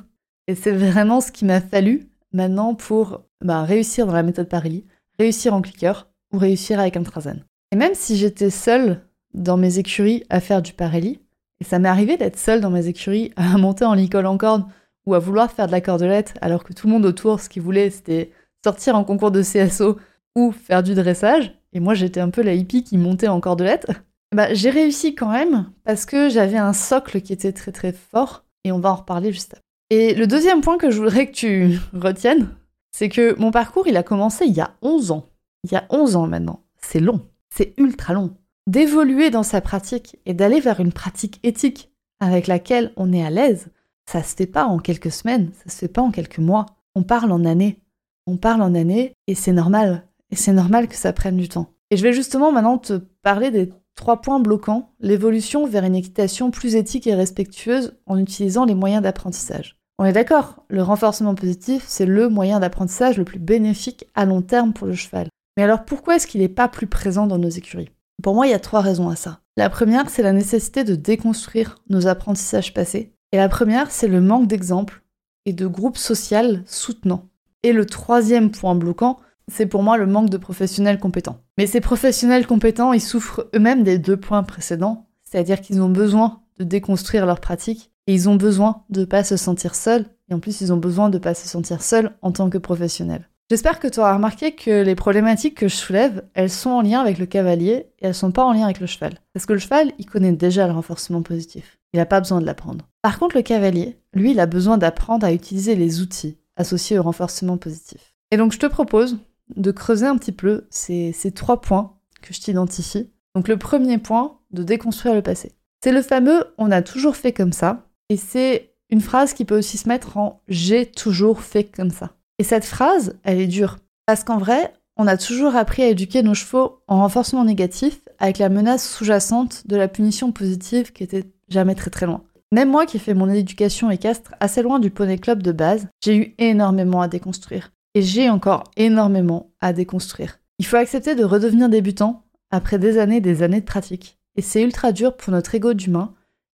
Et 0.46 0.54
c'est 0.54 0.72
vraiment 0.72 1.20
ce 1.20 1.32
qui 1.32 1.44
m'a 1.44 1.60
fallu 1.60 2.08
maintenant 2.32 2.74
pour 2.74 3.22
bah, 3.40 3.62
réussir 3.62 4.06
dans 4.06 4.12
la 4.12 4.22
méthode 4.22 4.48
Parelli, 4.48 4.84
réussir 5.18 5.54
en 5.54 5.62
clicker 5.62 6.08
ou 6.32 6.38
réussir 6.38 6.80
avec 6.80 6.96
un 6.96 7.02
Trazen. 7.02 7.44
Et 7.72 7.76
même 7.76 7.94
si 7.94 8.16
j'étais 8.16 8.50
seule 8.50 9.00
dans 9.32 9.56
mes 9.56 9.78
écuries 9.78 10.24
à 10.30 10.40
faire 10.40 10.62
du 10.62 10.72
Parelli, 10.72 11.20
et 11.60 11.64
ça 11.64 11.78
m'est 11.78 11.88
arrivé 11.88 12.16
d'être 12.16 12.38
seule 12.38 12.60
dans 12.60 12.70
mes 12.70 12.88
écuries 12.88 13.32
à 13.36 13.56
monter 13.58 13.84
en 13.84 13.94
licol 13.94 14.26
en 14.26 14.36
corde 14.36 14.64
ou 15.06 15.14
à 15.14 15.18
vouloir 15.18 15.50
faire 15.50 15.66
de 15.66 15.72
la 15.72 15.80
cordelette 15.80 16.34
alors 16.40 16.64
que 16.64 16.72
tout 16.72 16.86
le 16.86 16.92
monde 16.92 17.06
autour, 17.06 17.40
ce 17.40 17.48
qu'il 17.48 17.62
voulait, 17.62 17.90
c'était 17.90 18.30
sortir 18.64 18.96
en 18.96 19.04
concours 19.04 19.30
de 19.30 19.42
CSO 19.42 19.98
ou 20.36 20.52
faire 20.52 20.82
du 20.82 20.94
dressage, 20.94 21.54
et 21.72 21.80
moi 21.80 21.94
j'étais 21.94 22.20
un 22.20 22.30
peu 22.30 22.42
la 22.42 22.54
hippie 22.54 22.82
qui 22.82 22.98
montait 22.98 23.28
en 23.28 23.40
cordelette, 23.40 23.86
bah, 24.34 24.52
j'ai 24.52 24.70
réussi 24.70 25.14
quand 25.14 25.30
même 25.30 25.70
parce 25.84 26.04
que 26.04 26.28
j'avais 26.28 26.58
un 26.58 26.72
socle 26.72 27.20
qui 27.20 27.32
était 27.32 27.52
très 27.52 27.72
très 27.72 27.92
fort, 27.92 28.44
et 28.64 28.72
on 28.72 28.80
va 28.80 28.90
en 28.90 28.96
reparler 28.96 29.32
juste 29.32 29.54
après. 29.54 29.62
Et 29.90 30.14
le 30.14 30.26
deuxième 30.26 30.60
point 30.60 30.76
que 30.76 30.90
je 30.90 30.98
voudrais 30.98 31.26
que 31.28 31.32
tu 31.32 31.78
retiennes, 31.92 32.48
c'est 32.92 33.08
que 33.08 33.38
mon 33.38 33.50
parcours 33.50 33.86
il 33.86 33.96
a 33.96 34.02
commencé 34.02 34.46
il 34.46 34.54
y 34.54 34.60
a 34.60 34.74
11 34.82 35.10
ans. 35.12 35.28
Il 35.62 35.72
y 35.72 35.76
a 35.76 35.86
11 35.90 36.16
ans 36.16 36.26
maintenant. 36.26 36.64
C'est 36.76 37.00
long, 37.00 37.20
c'est 37.50 37.74
ultra 37.78 38.12
long. 38.12 38.36
D'évoluer 38.66 39.30
dans 39.30 39.42
sa 39.42 39.60
pratique 39.60 40.18
et 40.26 40.34
d'aller 40.34 40.60
vers 40.60 40.80
une 40.80 40.92
pratique 40.92 41.38
éthique 41.42 41.92
avec 42.20 42.46
laquelle 42.46 42.92
on 42.96 43.12
est 43.12 43.24
à 43.24 43.30
l'aise, 43.30 43.68
ça 44.10 44.22
se 44.22 44.34
fait 44.34 44.46
pas 44.46 44.64
en 44.64 44.78
quelques 44.78 45.12
semaines, 45.12 45.50
ça 45.64 45.70
se 45.70 45.78
fait 45.78 45.88
pas 45.88 46.02
en 46.02 46.10
quelques 46.10 46.38
mois. 46.38 46.66
On 46.94 47.02
parle 47.02 47.32
en 47.32 47.44
années. 47.44 47.80
On 48.26 48.36
parle 48.36 48.62
en 48.62 48.74
années 48.74 49.12
et 49.26 49.34
c'est 49.34 49.52
normal. 49.52 50.06
Et 50.30 50.36
c'est 50.36 50.52
normal 50.52 50.88
que 50.88 50.96
ça 50.96 51.12
prenne 51.12 51.36
du 51.36 51.48
temps. 51.48 51.70
Et 51.90 51.96
je 51.96 52.02
vais 52.02 52.12
justement 52.12 52.52
maintenant 52.52 52.78
te 52.78 52.94
parler 53.22 53.50
des 53.50 53.70
trois 53.94 54.20
points 54.20 54.40
bloquants, 54.40 54.92
l'évolution 55.00 55.66
vers 55.66 55.84
une 55.84 55.94
équitation 55.94 56.50
plus 56.50 56.74
éthique 56.74 57.06
et 57.06 57.14
respectueuse 57.14 57.96
en 58.06 58.18
utilisant 58.18 58.64
les 58.64 58.74
moyens 58.74 59.02
d'apprentissage. 59.02 59.76
On 59.98 60.04
est 60.04 60.12
d'accord, 60.12 60.64
le 60.68 60.82
renforcement 60.82 61.34
positif, 61.34 61.84
c'est 61.86 62.06
le 62.06 62.28
moyen 62.28 62.60
d'apprentissage 62.60 63.16
le 63.16 63.24
plus 63.24 63.38
bénéfique 63.38 64.06
à 64.14 64.24
long 64.24 64.42
terme 64.42 64.72
pour 64.72 64.86
le 64.86 64.94
cheval. 64.94 65.28
Mais 65.56 65.62
alors 65.62 65.84
pourquoi 65.84 66.16
est-ce 66.16 66.26
qu'il 66.26 66.40
n'est 66.40 66.48
pas 66.48 66.68
plus 66.68 66.88
présent 66.88 67.26
dans 67.26 67.38
nos 67.38 67.48
écuries? 67.48 67.90
Pour 68.22 68.34
moi, 68.34 68.46
il 68.46 68.50
y 68.50 68.54
a 68.54 68.60
trois 68.60 68.80
raisons 68.80 69.08
à 69.08 69.16
ça. 69.16 69.40
La 69.56 69.70
première, 69.70 70.10
c'est 70.10 70.22
la 70.22 70.32
nécessité 70.32 70.82
de 70.82 70.96
déconstruire 70.96 71.78
nos 71.88 72.08
apprentissages 72.08 72.74
passés. 72.74 73.12
Et 73.30 73.36
la 73.36 73.48
première, 73.48 73.90
c'est 73.90 74.08
le 74.08 74.20
manque 74.20 74.48
d'exemples 74.48 75.02
et 75.46 75.52
de 75.52 75.66
groupes 75.66 75.96
sociaux 75.96 76.58
soutenants. 76.66 77.28
Et 77.62 77.72
le 77.72 77.86
troisième 77.86 78.50
point 78.50 78.74
bloquant, 78.74 79.18
c'est 79.50 79.66
pour 79.66 79.82
moi 79.82 79.96
le 79.96 80.06
manque 80.06 80.30
de 80.30 80.36
professionnels 80.36 80.98
compétents. 80.98 81.40
Mais 81.58 81.66
ces 81.66 81.80
professionnels 81.80 82.46
compétents, 82.46 82.92
ils 82.92 83.00
souffrent 83.00 83.46
eux-mêmes 83.54 83.82
des 83.82 83.98
deux 83.98 84.16
points 84.16 84.42
précédents, 84.42 85.06
c'est-à-dire 85.24 85.60
qu'ils 85.60 85.82
ont 85.82 85.88
besoin 85.88 86.40
de 86.58 86.64
déconstruire 86.64 87.26
leurs 87.26 87.40
pratiques 87.40 87.90
et 88.06 88.14
ils 88.14 88.28
ont 88.28 88.36
besoin 88.36 88.82
de 88.90 89.00
ne 89.00 89.04
pas 89.04 89.24
se 89.24 89.36
sentir 89.36 89.74
seuls, 89.74 90.06
et 90.30 90.34
en 90.34 90.40
plus 90.40 90.60
ils 90.60 90.72
ont 90.72 90.76
besoin 90.76 91.08
de 91.08 91.18
ne 91.18 91.22
pas 91.22 91.34
se 91.34 91.48
sentir 91.48 91.82
seuls 91.82 92.12
en 92.22 92.32
tant 92.32 92.50
que 92.50 92.58
professionnels. 92.58 93.28
J'espère 93.50 93.78
que 93.78 93.88
tu 93.88 94.00
auras 94.00 94.14
remarqué 94.14 94.52
que 94.52 94.82
les 94.82 94.94
problématiques 94.94 95.56
que 95.56 95.68
je 95.68 95.76
soulève, 95.76 96.24
elles 96.32 96.50
sont 96.50 96.70
en 96.70 96.80
lien 96.80 97.00
avec 97.00 97.18
le 97.18 97.26
cavalier 97.26 97.90
et 98.00 98.06
elles 98.06 98.14
sont 98.14 98.32
pas 98.32 98.44
en 98.44 98.52
lien 98.52 98.64
avec 98.64 98.80
le 98.80 98.86
cheval. 98.86 99.18
Parce 99.34 99.44
que 99.44 99.52
le 99.52 99.58
cheval, 99.58 99.92
il 99.98 100.06
connaît 100.06 100.32
déjà 100.32 100.66
le 100.66 100.72
renforcement 100.72 101.22
positif. 101.22 101.78
Il 101.92 101.98
n'a 101.98 102.06
pas 102.06 102.20
besoin 102.20 102.40
de 102.40 102.46
l'apprendre. 102.46 102.88
Par 103.02 103.18
contre, 103.18 103.36
le 103.36 103.42
cavalier, 103.42 103.98
lui, 104.14 104.30
il 104.30 104.40
a 104.40 104.46
besoin 104.46 104.78
d'apprendre 104.78 105.26
à 105.26 105.32
utiliser 105.32 105.74
les 105.74 106.00
outils 106.00 106.38
associés 106.56 106.98
au 106.98 107.02
renforcement 107.02 107.58
positif. 107.58 108.14
Et 108.30 108.36
donc 108.36 108.52
je 108.52 108.58
te 108.58 108.66
propose 108.66 109.18
de 109.56 109.70
creuser 109.70 110.06
un 110.06 110.16
petit 110.16 110.32
peu 110.32 110.66
ces, 110.70 111.14
trois 111.34 111.60
points 111.60 111.96
que 112.22 112.32
je 112.32 112.40
t'identifie. 112.40 113.10
Donc 113.34 113.48
le 113.48 113.56
premier 113.56 113.98
point, 113.98 114.38
de 114.50 114.62
déconstruire 114.62 115.14
le 115.14 115.22
passé. 115.22 115.52
C'est 115.82 115.92
le 115.92 116.02
fameux 116.02 116.44
on 116.58 116.70
a 116.70 116.80
toujours 116.80 117.16
fait 117.16 117.32
comme 117.32 117.52
ça, 117.52 117.88
et 118.08 118.16
c'est 118.16 118.74
une 118.90 119.00
phrase 119.00 119.34
qui 119.34 119.44
peut 119.44 119.58
aussi 119.58 119.76
se 119.76 119.88
mettre 119.88 120.16
en 120.16 120.40
j'ai 120.48 120.86
toujours 120.86 121.40
fait 121.40 121.64
comme 121.64 121.90
ça. 121.90 122.12
Et 122.38 122.44
cette 122.44 122.64
phrase, 122.64 123.18
elle 123.24 123.40
est 123.40 123.46
dure. 123.46 123.78
Parce 124.06 124.24
qu'en 124.24 124.38
vrai, 124.38 124.72
on 124.96 125.06
a 125.06 125.16
toujours 125.16 125.56
appris 125.56 125.82
à 125.82 125.88
éduquer 125.88 126.22
nos 126.22 126.34
chevaux 126.34 126.82
en 126.86 127.00
renforcement 127.00 127.44
négatif 127.44 128.00
avec 128.18 128.38
la 128.38 128.48
menace 128.48 128.88
sous-jacente 128.88 129.66
de 129.66 129.76
la 129.76 129.88
punition 129.88 130.30
positive 130.30 130.92
qui 130.92 131.02
était 131.02 131.24
jamais 131.48 131.74
très 131.74 131.90
très 131.90 132.06
loin. 132.06 132.22
Même 132.52 132.70
moi 132.70 132.86
qui 132.86 132.98
ai 132.98 133.00
fait 133.00 133.14
mon 133.14 133.28
éducation 133.28 133.90
équestre 133.90 134.34
assez 134.38 134.62
loin 134.62 134.78
du 134.78 134.90
poney 134.90 135.18
club 135.18 135.42
de 135.42 135.50
base, 135.50 135.88
j'ai 136.04 136.16
eu 136.16 136.34
énormément 136.38 137.02
à 137.02 137.08
déconstruire. 137.08 137.72
Et 137.94 138.02
j'ai 138.02 138.28
encore 138.28 138.64
énormément 138.76 139.52
à 139.60 139.72
déconstruire. 139.72 140.40
Il 140.58 140.66
faut 140.66 140.76
accepter 140.76 141.14
de 141.14 141.24
redevenir 141.24 141.68
débutant 141.68 142.24
après 142.50 142.78
des 142.78 142.98
années 142.98 143.16
et 143.16 143.20
des 143.20 143.42
années 143.42 143.60
de 143.60 143.66
pratique. 143.66 144.18
Et 144.36 144.42
c'est 144.42 144.62
ultra 144.62 144.92
dur 144.92 145.16
pour 145.16 145.32
notre 145.32 145.54
ego 145.54 145.74
d'humain, 145.74 146.14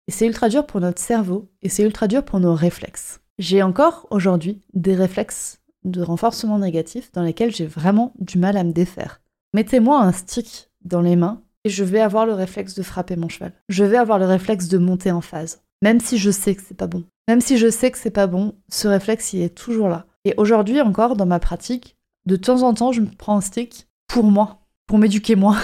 et 0.08 0.12
c'est 0.12 0.26
ultra 0.26 0.48
dur 0.48 0.66
pour 0.66 0.80
notre 0.80 1.00
cerveau, 1.00 1.48
et 1.62 1.68
c'est 1.68 1.84
ultra 1.84 2.08
dur 2.08 2.24
pour 2.24 2.40
nos 2.40 2.54
réflexes. 2.54 3.20
J'ai 3.38 3.62
encore 3.62 4.06
aujourd'hui 4.10 4.62
des 4.74 4.96
réflexes 4.96 5.60
de 5.84 6.02
renforcement 6.02 6.58
négatif 6.58 7.12
dans 7.12 7.22
lesquels 7.22 7.54
j'ai 7.54 7.66
vraiment 7.66 8.12
du 8.18 8.38
mal 8.38 8.56
à 8.56 8.64
me 8.64 8.72
défaire. 8.72 9.20
Mettez-moi 9.54 10.00
un 10.00 10.12
stick 10.12 10.70
dans 10.84 11.00
les 11.00 11.14
mains 11.14 11.42
et 11.64 11.70
je 11.70 11.84
vais 11.84 12.00
avoir 12.00 12.26
le 12.26 12.34
réflexe 12.34 12.74
de 12.74 12.82
frapper 12.82 13.14
mon 13.16 13.28
cheval. 13.28 13.52
Je 13.68 13.84
vais 13.84 13.96
avoir 13.96 14.18
le 14.18 14.26
réflexe 14.26 14.68
de 14.68 14.78
monter 14.78 15.12
en 15.12 15.20
phase. 15.20 15.62
Même 15.82 16.00
si 16.00 16.18
je 16.18 16.30
sais 16.30 16.54
que 16.54 16.62
c'est 16.66 16.76
pas 16.76 16.88
bon. 16.88 17.04
Même 17.28 17.40
si 17.40 17.58
je 17.58 17.70
sais 17.70 17.90
que 17.90 17.98
c'est 17.98 18.10
pas 18.10 18.26
bon, 18.26 18.54
ce 18.68 18.88
réflexe 18.88 19.32
il 19.32 19.42
est 19.42 19.54
toujours 19.54 19.88
là. 19.88 20.06
Et 20.24 20.34
aujourd'hui 20.36 20.80
encore, 20.80 21.16
dans 21.16 21.26
ma 21.26 21.38
pratique, 21.38 21.96
de 22.26 22.36
temps 22.36 22.62
en 22.62 22.74
temps, 22.74 22.92
je 22.92 23.00
me 23.00 23.06
prends 23.06 23.36
un 23.36 23.40
stick 23.40 23.88
pour 24.08 24.24
moi, 24.24 24.60
pour 24.86 24.98
m'éduquer 24.98 25.36
moi, 25.36 25.56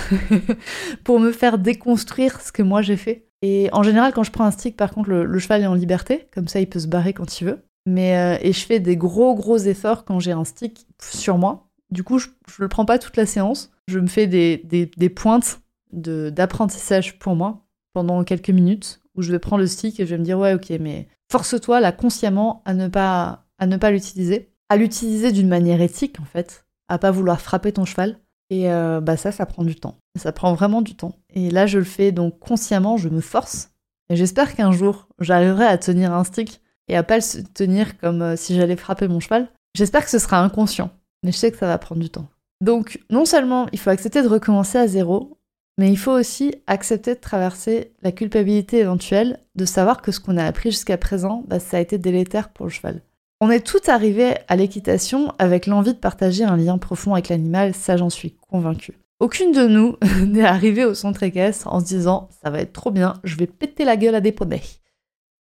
pour 1.04 1.20
me 1.20 1.32
faire 1.32 1.58
déconstruire 1.58 2.40
ce 2.40 2.52
que 2.52 2.62
moi 2.62 2.82
j'ai 2.82 2.96
fait. 2.96 3.28
Et 3.42 3.68
en 3.72 3.82
général, 3.82 4.12
quand 4.12 4.22
je 4.22 4.30
prends 4.30 4.44
un 4.44 4.50
stick, 4.50 4.76
par 4.76 4.92
contre, 4.92 5.10
le, 5.10 5.38
cheval 5.38 5.62
est 5.62 5.66
en 5.66 5.74
liberté, 5.74 6.28
comme 6.32 6.48
ça 6.48 6.60
il 6.60 6.68
peut 6.68 6.78
se 6.78 6.86
barrer 6.86 7.12
quand 7.12 7.40
il 7.40 7.44
veut. 7.44 7.64
Mais 7.86 8.16
euh, 8.16 8.38
et 8.40 8.52
je 8.52 8.64
fais 8.64 8.80
des 8.80 8.96
gros 8.96 9.34
gros 9.34 9.58
efforts 9.58 10.04
quand 10.06 10.18
j'ai 10.18 10.32
un 10.32 10.44
stick 10.44 10.86
sur 11.02 11.36
moi. 11.36 11.68
Du 11.90 12.02
coup, 12.02 12.18
je, 12.18 12.28
ne 12.28 12.64
le 12.64 12.68
prends 12.68 12.86
pas 12.86 12.98
toute 12.98 13.16
la 13.16 13.26
séance. 13.26 13.70
Je 13.88 13.98
me 13.98 14.06
fais 14.06 14.26
des, 14.26 14.62
des, 14.64 14.90
des 14.96 15.10
pointes 15.10 15.60
d'apprentissage 15.92 17.18
pour 17.18 17.36
moi 17.36 17.66
pendant 17.92 18.24
quelques 18.24 18.50
minutes 18.50 19.00
où 19.14 19.22
je 19.22 19.30
vais 19.30 19.38
prendre 19.38 19.60
le 19.60 19.66
stick 19.66 20.00
et 20.00 20.06
je 20.06 20.10
vais 20.10 20.18
me 20.18 20.24
dire 20.24 20.38
ouais 20.38 20.54
ok 20.54 20.70
mais 20.80 21.06
force-toi 21.30 21.80
là 21.80 21.92
consciemment 21.92 22.62
à 22.64 22.74
ne 22.74 22.88
pas 22.88 23.43
à 23.58 23.66
ne 23.66 23.76
pas 23.76 23.90
l'utiliser, 23.90 24.50
à 24.68 24.76
l'utiliser 24.76 25.32
d'une 25.32 25.48
manière 25.48 25.80
éthique 25.80 26.20
en 26.20 26.24
fait, 26.24 26.66
à 26.88 26.98
pas 26.98 27.10
vouloir 27.10 27.40
frapper 27.40 27.72
ton 27.72 27.84
cheval. 27.84 28.18
Et 28.50 28.70
euh, 28.70 29.00
bah 29.00 29.16
ça, 29.16 29.32
ça 29.32 29.46
prend 29.46 29.64
du 29.64 29.74
temps. 29.74 29.98
Ça 30.16 30.32
prend 30.32 30.54
vraiment 30.54 30.82
du 30.82 30.94
temps. 30.94 31.16
Et 31.30 31.50
là, 31.50 31.66
je 31.66 31.78
le 31.78 31.84
fais 31.84 32.12
donc 32.12 32.38
consciemment, 32.38 32.96
je 32.96 33.08
me 33.08 33.20
force. 33.20 33.70
Et 34.10 34.16
j'espère 34.16 34.54
qu'un 34.54 34.70
jour, 34.70 35.08
j'arriverai 35.18 35.64
à 35.64 35.78
tenir 35.78 36.12
un 36.12 36.24
stick 36.24 36.60
et 36.88 36.96
à 36.96 37.02
pas 37.02 37.16
le 37.16 37.42
tenir 37.54 37.98
comme 37.98 38.22
euh, 38.22 38.36
si 38.36 38.54
j'allais 38.54 38.76
frapper 38.76 39.08
mon 39.08 39.20
cheval. 39.20 39.48
J'espère 39.74 40.04
que 40.04 40.10
ce 40.10 40.18
sera 40.18 40.40
inconscient. 40.40 40.90
Mais 41.22 41.32
je 41.32 41.38
sais 41.38 41.50
que 41.50 41.56
ça 41.56 41.66
va 41.66 41.78
prendre 41.78 42.02
du 42.02 42.10
temps. 42.10 42.28
Donc, 42.60 43.00
non 43.10 43.24
seulement 43.24 43.66
il 43.72 43.78
faut 43.78 43.90
accepter 43.90 44.22
de 44.22 44.28
recommencer 44.28 44.78
à 44.78 44.86
zéro, 44.86 45.38
mais 45.78 45.90
il 45.90 45.98
faut 45.98 46.12
aussi 46.12 46.54
accepter 46.66 47.14
de 47.14 47.20
traverser 47.20 47.94
la 48.02 48.12
culpabilité 48.12 48.78
éventuelle 48.78 49.40
de 49.54 49.64
savoir 49.64 50.02
que 50.02 50.12
ce 50.12 50.20
qu'on 50.20 50.36
a 50.36 50.44
appris 50.44 50.70
jusqu'à 50.70 50.98
présent, 50.98 51.42
bah, 51.48 51.58
ça 51.58 51.78
a 51.78 51.80
été 51.80 51.98
délétère 51.98 52.50
pour 52.50 52.66
le 52.66 52.70
cheval. 52.70 53.02
On 53.44 53.50
est 53.50 53.60
tout 53.60 53.82
arrivé 53.88 54.36
à 54.48 54.56
l'équitation 54.56 55.34
avec 55.38 55.66
l'envie 55.66 55.92
de 55.92 55.98
partager 55.98 56.44
un 56.44 56.56
lien 56.56 56.78
profond 56.78 57.12
avec 57.12 57.28
l'animal, 57.28 57.74
ça 57.74 57.98
j'en 57.98 58.08
suis 58.08 58.36
convaincue. 58.36 58.98
Aucune 59.20 59.52
de 59.52 59.66
nous 59.66 59.96
n'est 60.26 60.46
arrivée 60.46 60.86
au 60.86 60.94
centre 60.94 61.24
équestre 61.24 61.68
en 61.68 61.78
se 61.80 61.84
disant 61.84 62.30
ça 62.42 62.48
va 62.48 62.60
être 62.60 62.72
trop 62.72 62.90
bien, 62.90 63.20
je 63.22 63.36
vais 63.36 63.46
péter 63.46 63.84
la 63.84 63.98
gueule 63.98 64.14
à 64.14 64.22
des 64.22 64.32
poneys. 64.32 64.62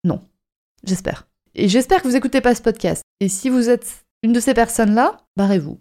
Non, 0.04 0.20
j'espère. 0.84 1.26
Et 1.54 1.70
j'espère 1.70 2.02
que 2.02 2.08
vous 2.08 2.16
écoutez 2.16 2.42
pas 2.42 2.54
ce 2.54 2.60
podcast. 2.60 3.02
Et 3.20 3.30
si 3.30 3.48
vous 3.48 3.70
êtes 3.70 4.04
une 4.22 4.34
de 4.34 4.40
ces 4.40 4.52
personnes-là, 4.52 5.16
barrez-vous. 5.38 5.80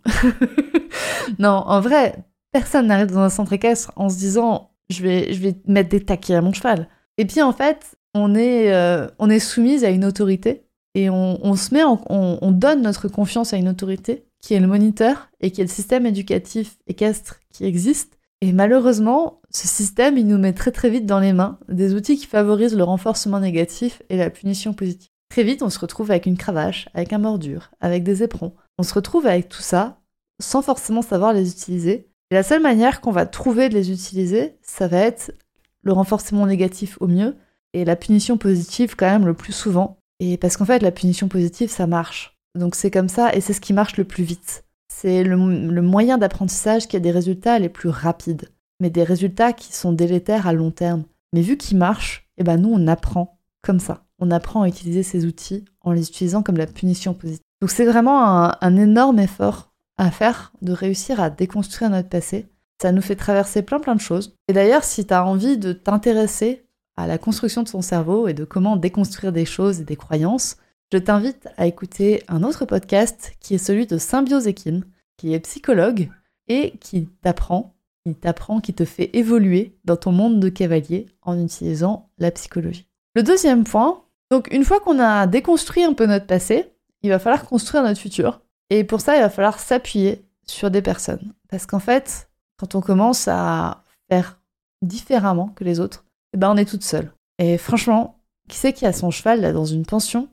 non, 1.38 1.64
en 1.66 1.82
vrai, 1.82 2.16
personne 2.54 2.88
n'arrive 2.88 3.12
dans 3.12 3.20
un 3.20 3.30
centre 3.30 3.52
équestre 3.52 3.92
en 3.98 4.08
se 4.08 4.16
disant 4.16 4.72
je 4.90 5.04
vais, 5.04 5.34
je 5.34 5.42
vais 5.42 5.56
mettre 5.68 5.90
des 5.90 6.00
taquets 6.00 6.36
à 6.36 6.42
mon 6.42 6.54
cheval. 6.54 6.88
Et 7.18 7.26
puis 7.26 7.42
en 7.42 7.52
fait, 7.52 7.98
on 8.14 8.36
est, 8.36 8.74
euh, 8.74 9.06
on 9.20 9.30
est 9.30 9.40
soumise 9.40 9.84
à 9.84 9.90
une 9.90 10.06
autorité 10.06 10.65
et 10.96 11.10
on, 11.10 11.56
se 11.56 11.74
met, 11.74 11.84
on, 11.84 12.52
donne 12.52 12.82
notre 12.82 13.10
confiance 13.10 13.54
à 13.54 13.58
une 13.58 13.68
autorité 13.68 14.26
qui 14.42 14.54
est 14.54 14.62
le 14.62 14.68
moniteur 14.68 15.28
et 15.42 15.52
qui 15.52 15.60
est 15.60 15.66
le 15.66 15.70
système 15.70 16.06
éducatif 16.06 16.78
équestre 16.88 17.42
qui 17.52 17.66
existe. 17.66 18.18
Et 18.40 18.54
malheureusement, 18.54 19.42
ce 19.50 19.68
système, 19.68 20.18
il 20.18 20.26
nous 20.26 20.38
met 20.38 20.54
très 20.54 20.72
très 20.72 20.90
vite 20.90 21.06
dans 21.06 21.20
les 21.20 21.34
mains 21.34 21.60
des 21.68 21.94
outils 21.94 22.16
qui 22.16 22.28
favorisent 22.28 22.78
le 22.78 22.84
renforcement 22.84 23.42
négatif 23.42 24.02
et 24.10 24.16
la 24.16 24.30
punition 24.30 24.74
positive. 24.74 25.10
Très 25.30 25.44
vite, 25.44 25.64
on 25.64 25.70
se 25.70 25.80
retrouve 25.80 26.12
avec 26.12 26.28
une 26.28 26.38
cravache, 26.38 26.88
avec 26.94 27.12
un 27.12 27.18
mordure, 27.18 27.72
avec 27.82 28.04
des 28.04 28.24
éperons. 28.24 28.54
On 28.78 28.84
se 28.84 28.94
retrouve 28.94 29.28
avec 29.28 29.50
tout 29.50 29.62
ça 29.62 30.00
sans 30.42 30.62
forcément 30.62 31.02
savoir 31.02 31.34
les 31.34 31.52
utiliser. 31.52 32.10
Et 32.32 32.36
la 32.36 32.44
seule 32.44 32.62
manière 32.62 33.02
qu'on 33.02 33.12
va 33.12 33.26
trouver 33.26 33.68
de 33.68 33.74
les 33.74 33.92
utiliser, 33.92 34.56
ça 34.62 34.88
va 34.88 35.00
être 35.00 35.34
le 35.82 35.92
renforcement 35.92 36.46
négatif 36.46 36.98
au 37.02 37.08
mieux 37.08 37.36
et 37.74 37.84
la 37.84 37.98
punition 37.98 38.38
positive 38.38 38.96
quand 38.96 39.10
même 39.10 39.26
le 39.26 39.34
plus 39.34 39.54
souvent. 39.54 40.00
Et 40.20 40.38
parce 40.38 40.58
qu'en 40.58 40.66
fait, 40.66 40.82
la 40.82 40.92
punition 40.92 41.28
positive, 41.28 41.70
ça 41.70 41.88
marche. 41.88 42.36
Donc 42.56 42.76
c'est 42.76 42.92
comme 42.92 43.10
ça 43.10 43.36
et 43.36 43.42
c'est 43.42 43.54
ce 43.54 43.62
qui 43.62 43.74
marche 43.74 43.98
le 43.98 44.06
plus 44.06 44.24
vite. 44.24 44.64
C'est 44.88 45.24
le, 45.24 45.36
moyen 45.82 46.18
d'apprentissage 46.18 46.88
qui 46.88 46.96
a 46.96 47.02
des 47.02 47.12
résultats 47.12 47.60
les 47.60 47.70
plus 47.70 47.90
rapides, 47.90 48.50
mais 48.80 48.90
des 48.90 49.04
résultats 49.04 49.52
qui 49.52 49.74
sont 49.74 49.92
délétères 49.92 50.48
à 50.48 50.54
long 50.54 50.72
terme. 50.72 51.04
Mais 51.34 51.42
vu 51.42 51.58
qu'ils 51.58 51.78
marchent, 51.78 52.30
eh 52.38 52.44
ben 52.44 52.58
nous 52.58 52.72
on 52.72 52.88
apprend 52.88 53.38
comme 53.62 53.80
ça. 53.80 54.06
On 54.20 54.32
apprend 54.32 54.62
à 54.62 54.70
utiliser 54.70 55.04
ces 55.04 55.26
outils 55.26 55.66
en 55.82 55.92
les 55.92 56.08
utilisant 56.08 56.44
comme 56.44 56.58
la 56.58 56.68
punition 56.68 57.14
positive. 57.14 57.42
Donc 57.62 57.72
c'est 57.72 57.86
vraiment 57.86 58.26
un, 58.26 58.56
un 58.62 58.78
énorme 58.78 59.20
effort 59.20 59.74
à 59.98 60.12
faire 60.12 60.54
de 60.62 60.72
réussir 60.72 61.20
à 61.20 61.30
déconstruire 61.30 61.90
notre 61.90 62.10
passé. 62.10 62.48
Ça 62.82 62.94
nous 62.94 63.02
fait 63.02 63.16
traverser 63.16 63.64
plein 63.64 63.80
plein 63.80 63.96
de 63.96 64.02
choses. 64.02 64.36
Et 64.48 64.54
d'ailleurs, 64.54 64.84
si 64.84 65.06
tu 65.06 65.14
as 65.14 65.26
envie 65.26 65.58
de 65.58 65.74
t'intéresser 65.74 66.65
à 66.98 67.08
la 67.08 67.18
construction 67.18 67.64
de 67.64 67.70
ton 67.70 67.82
cerveau 67.82 68.28
et 68.28 68.34
de 68.34 68.46
comment 68.46 68.78
déconstruire 68.78 69.32
des 69.32 69.46
choses 69.46 69.82
et 69.82 69.86
des 69.86 69.96
croyances, 69.96 70.58
je 70.92 70.98
t'invite 70.98 71.48
à 71.58 71.68
écouter 71.68 72.24
un 72.28 72.44
autre 72.44 72.66
podcast 72.66 73.34
qui 73.40 73.56
est 73.56 73.60
celui 73.60 73.88
de 73.88 73.98
Symbiose 73.98 74.48
Ekin, 74.48 74.82
qui 75.18 75.34
est 75.34 75.40
psychologue 75.40 76.10
et 76.48 76.78
qui 76.80 77.10
t'apprend, 77.22 77.76
qui 78.06 78.16
t'apprend, 78.16 78.62
qui 78.62 78.74
te 78.74 78.86
fait 78.86 79.10
évoluer 79.14 79.76
dans 79.84 79.98
ton 79.98 80.12
monde 80.12 80.40
de 80.40 80.50
cavalier 80.50 81.08
en 81.22 81.42
utilisant 81.44 82.10
la 82.18 82.32
psychologie. 82.32 82.88
Le 83.16 83.24
deuxième 83.24 83.64
point, 83.64 84.04
donc 84.32 84.52
une 84.54 84.64
fois 84.64 84.80
qu'on 84.80 85.00
a 85.00 85.28
déconstruit 85.28 85.84
un 85.84 85.94
peu 85.94 86.06
notre 86.06 86.28
passé, 86.28 86.72
il 87.02 87.10
va 87.10 87.20
falloir 87.20 87.46
construire 87.46 87.84
notre 87.84 88.00
futur. 88.00 88.42
Et 88.70 88.84
pour 88.84 89.02
ça, 89.02 89.16
il 89.16 89.22
va 89.22 89.30
falloir 89.30 89.60
s'appuyer 89.60 90.26
sur 90.46 90.72
des 90.72 90.82
personnes. 90.82 91.34
Parce 91.50 91.66
qu'en 91.66 91.80
fait, 91.80 92.30
quand 92.58 92.76
on 92.76 92.82
commence 92.82 93.28
à 93.28 93.84
faire 94.10 94.40
différemment 94.82 95.50
que 95.50 95.64
les 95.64 95.80
autres, 95.80 96.05
eh 96.36 96.38
ben 96.38 96.52
on 96.52 96.58
est 96.58 96.70
toute 96.70 96.84
seule. 96.84 97.12
Et 97.40 97.58
franchement, 97.58 98.20
qui 98.50 98.58
c'est 98.58 98.74
qui 98.74 98.86
a 98.86 98.94
son 98.94 99.10
cheval 99.10 99.54
dans 99.54 99.66
une 99.66 99.86
pension 99.86 100.28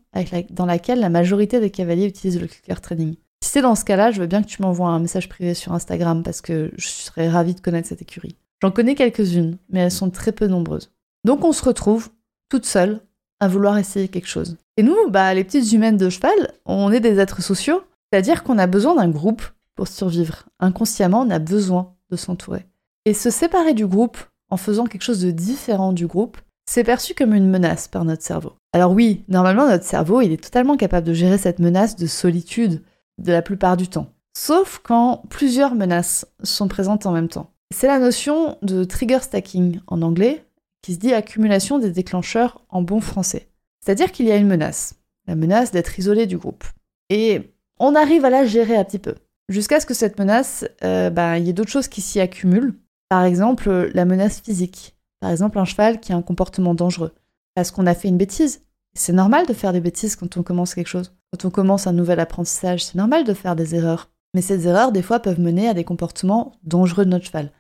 dans 0.50 0.66
laquelle 0.66 1.00
la 1.00 1.08
majorité 1.08 1.60
des 1.60 1.70
cavaliers 1.70 2.06
utilisent 2.06 2.40
le 2.40 2.48
clicker 2.48 2.80
training? 2.80 3.14
Si 3.42 3.50
c'est 3.50 3.62
dans 3.62 3.74
ce 3.74 3.84
cas-là, 3.84 4.10
je 4.10 4.20
veux 4.20 4.26
bien 4.26 4.42
que 4.42 4.48
tu 4.48 4.62
m'envoies 4.62 4.88
un 4.88 4.98
message 4.98 5.28
privé 5.28 5.54
sur 5.54 5.72
Instagram 5.72 6.22
parce 6.22 6.40
que 6.40 6.72
je 6.76 6.88
serais 6.88 7.28
ravie 7.28 7.54
de 7.54 7.60
connaître 7.60 7.88
cette 7.88 8.02
écurie. 8.02 8.36
J'en 8.60 8.70
connais 8.70 8.94
quelques-unes, 8.94 9.58
mais 9.70 9.80
elles 9.80 9.92
sont 9.92 10.10
très 10.10 10.32
peu 10.32 10.46
nombreuses. 10.46 10.92
Donc 11.24 11.44
on 11.44 11.52
se 11.52 11.64
retrouve 11.64 12.10
toute 12.48 12.66
seule 12.66 13.00
à 13.40 13.48
vouloir 13.48 13.78
essayer 13.78 14.08
quelque 14.08 14.28
chose. 14.28 14.56
Et 14.76 14.82
nous, 14.82 14.96
bah, 15.08 15.34
les 15.34 15.44
petites 15.44 15.72
humaines 15.72 15.96
de 15.96 16.10
cheval, 16.10 16.32
on 16.66 16.92
est 16.92 17.00
des 17.00 17.18
êtres 17.18 17.42
sociaux, 17.42 17.82
c'est-à-dire 18.12 18.42
qu'on 18.42 18.58
a 18.58 18.66
besoin 18.66 18.96
d'un 18.96 19.08
groupe 19.08 19.42
pour 19.74 19.88
survivre. 19.88 20.44
Inconsciemment, 20.60 21.22
on 21.22 21.30
a 21.30 21.38
besoin 21.38 21.94
de 22.10 22.16
s'entourer. 22.16 22.66
Et 23.04 23.14
se 23.14 23.30
séparer 23.30 23.74
du 23.74 23.86
groupe 23.86 24.18
en 24.52 24.58
faisant 24.58 24.84
quelque 24.84 25.02
chose 25.02 25.22
de 25.22 25.30
différent 25.30 25.94
du 25.94 26.06
groupe, 26.06 26.36
c'est 26.66 26.84
perçu 26.84 27.14
comme 27.14 27.32
une 27.32 27.48
menace 27.48 27.88
par 27.88 28.04
notre 28.04 28.22
cerveau. 28.22 28.52
Alors 28.74 28.92
oui, 28.92 29.24
normalement 29.28 29.66
notre 29.66 29.86
cerveau, 29.86 30.20
il 30.20 30.30
est 30.30 30.44
totalement 30.44 30.76
capable 30.76 31.06
de 31.06 31.14
gérer 31.14 31.38
cette 31.38 31.58
menace 31.58 31.96
de 31.96 32.06
solitude 32.06 32.82
de 33.16 33.32
la 33.32 33.40
plupart 33.40 33.78
du 33.78 33.88
temps. 33.88 34.12
Sauf 34.36 34.78
quand 34.84 35.22
plusieurs 35.30 35.74
menaces 35.74 36.26
sont 36.42 36.68
présentes 36.68 37.06
en 37.06 37.12
même 37.12 37.30
temps. 37.30 37.50
C'est 37.74 37.86
la 37.86 37.98
notion 37.98 38.58
de 38.60 38.84
trigger 38.84 39.20
stacking 39.22 39.80
en 39.86 40.02
anglais, 40.02 40.44
qui 40.82 40.92
se 40.92 40.98
dit 40.98 41.14
accumulation 41.14 41.78
des 41.78 41.90
déclencheurs 41.90 42.62
en 42.68 42.82
bon 42.82 43.00
français. 43.00 43.48
C'est-à-dire 43.80 44.12
qu'il 44.12 44.26
y 44.26 44.32
a 44.32 44.36
une 44.36 44.48
menace, 44.48 44.96
la 45.28 45.34
menace 45.34 45.70
d'être 45.70 45.98
isolé 45.98 46.26
du 46.26 46.36
groupe. 46.36 46.64
Et 47.08 47.54
on 47.78 47.94
arrive 47.94 48.26
à 48.26 48.30
la 48.30 48.44
gérer 48.44 48.76
un 48.76 48.84
petit 48.84 48.98
peu. 48.98 49.14
Jusqu'à 49.48 49.80
ce 49.80 49.86
que 49.86 49.94
cette 49.94 50.18
menace, 50.18 50.66
euh, 50.84 51.08
bah, 51.08 51.38
il 51.38 51.46
y 51.46 51.50
ait 51.50 51.54
d'autres 51.54 51.70
choses 51.70 51.88
qui 51.88 52.02
s'y 52.02 52.20
accumulent. 52.20 52.74
Par 53.12 53.24
exemple, 53.24 53.90
la 53.92 54.06
menace 54.06 54.40
physique. 54.40 54.96
Par 55.20 55.30
exemple, 55.30 55.58
un 55.58 55.66
cheval 55.66 56.00
qui 56.00 56.14
a 56.14 56.16
un 56.16 56.22
comportement 56.22 56.74
dangereux. 56.74 57.12
Parce 57.54 57.70
qu'on 57.70 57.86
a 57.86 57.92
fait 57.92 58.08
une 58.08 58.16
bêtise. 58.16 58.62
C'est 58.94 59.12
normal 59.12 59.44
de 59.44 59.52
faire 59.52 59.74
des 59.74 59.82
bêtises 59.82 60.16
quand 60.16 60.38
on 60.38 60.42
commence 60.42 60.74
quelque 60.74 60.86
chose. 60.86 61.14
Quand 61.30 61.44
on 61.44 61.50
commence 61.50 61.86
un 61.86 61.92
nouvel 61.92 62.20
apprentissage, 62.20 62.82
c'est 62.82 62.94
normal 62.94 63.24
de 63.24 63.34
faire 63.34 63.54
des 63.54 63.74
erreurs. 63.74 64.08
Mais 64.32 64.40
ces 64.40 64.66
erreurs, 64.66 64.92
des 64.92 65.02
fois, 65.02 65.20
peuvent 65.20 65.40
mener 65.40 65.68
à 65.68 65.74
des 65.74 65.84
comportements 65.84 66.52
dangereux 66.62 67.04
de 67.04 67.10
notre 67.10 67.26
cheval. 67.26 67.52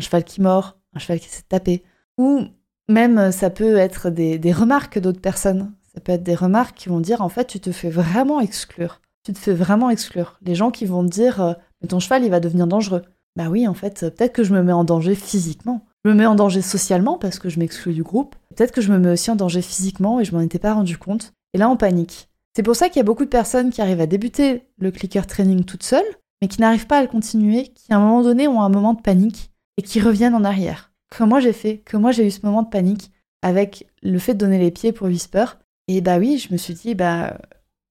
Un 0.00 0.04
cheval 0.04 0.24
qui 0.24 0.40
mord, 0.40 0.76
un 0.92 0.98
cheval 0.98 1.20
qui 1.20 1.28
s'est 1.28 1.44
tapé. 1.48 1.84
Ou 2.18 2.40
même, 2.88 3.30
ça 3.30 3.50
peut 3.50 3.76
être 3.76 4.10
des, 4.10 4.52
remarques 4.52 4.98
d'autres 4.98 5.20
personnes. 5.20 5.72
Ça 5.94 6.00
peut 6.00 6.10
être 6.10 6.24
des 6.24 6.34
remarques 6.34 6.76
qui 6.76 6.88
vont 6.88 6.98
dire, 6.98 7.22
en 7.22 7.28
fait, 7.28 7.46
tu 7.46 7.60
te 7.60 7.70
fais 7.70 7.90
vraiment 7.90 8.40
exclure 8.40 9.00
tu 9.26 9.32
te 9.32 9.38
fais 9.40 9.54
vraiment 9.54 9.90
exclure. 9.90 10.38
Les 10.42 10.54
gens 10.54 10.70
qui 10.70 10.86
vont 10.86 11.02
dire 11.02 11.40
euh, 11.40 11.52
mais 11.82 11.88
ton 11.88 11.98
cheval 11.98 12.22
il 12.22 12.30
va 12.30 12.38
devenir 12.38 12.68
dangereux. 12.68 13.02
Bah 13.36 13.48
oui, 13.50 13.68
en 13.68 13.74
fait, 13.74 14.00
peut-être 14.00 14.32
que 14.32 14.44
je 14.44 14.54
me 14.54 14.62
mets 14.62 14.72
en 14.72 14.84
danger 14.84 15.14
physiquement. 15.14 15.84
Je 16.04 16.10
me 16.10 16.16
mets 16.16 16.26
en 16.26 16.34
danger 16.34 16.62
socialement 16.62 17.18
parce 17.18 17.38
que 17.38 17.48
je 17.48 17.58
m'exclus 17.58 17.92
du 17.92 18.02
groupe. 18.02 18.34
Peut-être 18.54 18.72
que 18.72 18.80
je 18.80 18.90
me 18.90 18.98
mets 18.98 19.10
aussi 19.10 19.30
en 19.30 19.36
danger 19.36 19.60
physiquement 19.60 20.20
et 20.20 20.24
je 20.24 20.34
m'en 20.34 20.40
étais 20.40 20.58
pas 20.58 20.72
rendu 20.72 20.96
compte. 20.96 21.34
Et 21.52 21.58
là, 21.58 21.68
on 21.68 21.76
panique. 21.76 22.28
C'est 22.54 22.62
pour 22.62 22.76
ça 22.76 22.88
qu'il 22.88 22.96
y 22.96 23.00
a 23.00 23.04
beaucoup 23.04 23.24
de 23.24 23.30
personnes 23.30 23.70
qui 23.70 23.82
arrivent 23.82 24.00
à 24.00 24.06
débuter 24.06 24.62
le 24.78 24.90
clicker 24.90 25.26
training 25.26 25.64
toutes 25.64 25.82
seules, 25.82 26.04
mais 26.40 26.48
qui 26.48 26.60
n'arrivent 26.60 26.86
pas 26.86 26.98
à 26.98 27.02
le 27.02 27.08
continuer, 27.08 27.68
qui 27.74 27.92
à 27.92 27.96
un 27.96 28.00
moment 28.00 28.22
donné 28.22 28.48
ont 28.48 28.62
un 28.62 28.70
moment 28.70 28.94
de 28.94 29.02
panique 29.02 29.50
et 29.76 29.82
qui 29.82 30.00
reviennent 30.00 30.34
en 30.34 30.44
arrière. 30.44 30.92
Comme 31.14 31.28
moi 31.28 31.40
j'ai 31.40 31.52
fait, 31.52 31.78
que 31.78 31.98
moi 31.98 32.12
j'ai 32.12 32.26
eu 32.26 32.30
ce 32.30 32.44
moment 32.44 32.62
de 32.62 32.68
panique 32.68 33.10
avec 33.42 33.86
le 34.02 34.18
fait 34.18 34.34
de 34.34 34.38
donner 34.38 34.58
les 34.58 34.70
pieds 34.70 34.92
pour 34.92 35.08
Whisper. 35.08 35.44
Et 35.88 36.00
bah 36.00 36.18
oui, 36.18 36.38
je 36.38 36.52
me 36.52 36.56
suis 36.56 36.74
dit, 36.74 36.94
bah 36.94 37.36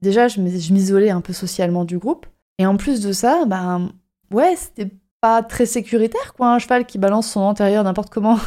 déjà, 0.02 0.28
je 0.28 0.42
m'isolais 0.42 1.12
un 1.12 1.22
peu 1.22 1.34
socialement 1.34 1.86
du 1.86 1.98
groupe. 1.98 2.26
Et 2.58 2.66
en 2.66 2.78
plus 2.78 3.02
de 3.02 3.12
ça, 3.12 3.46
ben 3.46 3.92
ouais, 4.32 4.56
c'était 4.56 4.90
pas 5.26 5.42
très 5.42 5.66
sécuritaire, 5.66 6.36
quoi, 6.36 6.54
un 6.54 6.60
cheval 6.60 6.86
qui 6.86 7.00
balance 7.00 7.32
son 7.32 7.40
antérieur 7.40 7.84
n'importe 7.84 8.14
comment. 8.14 8.38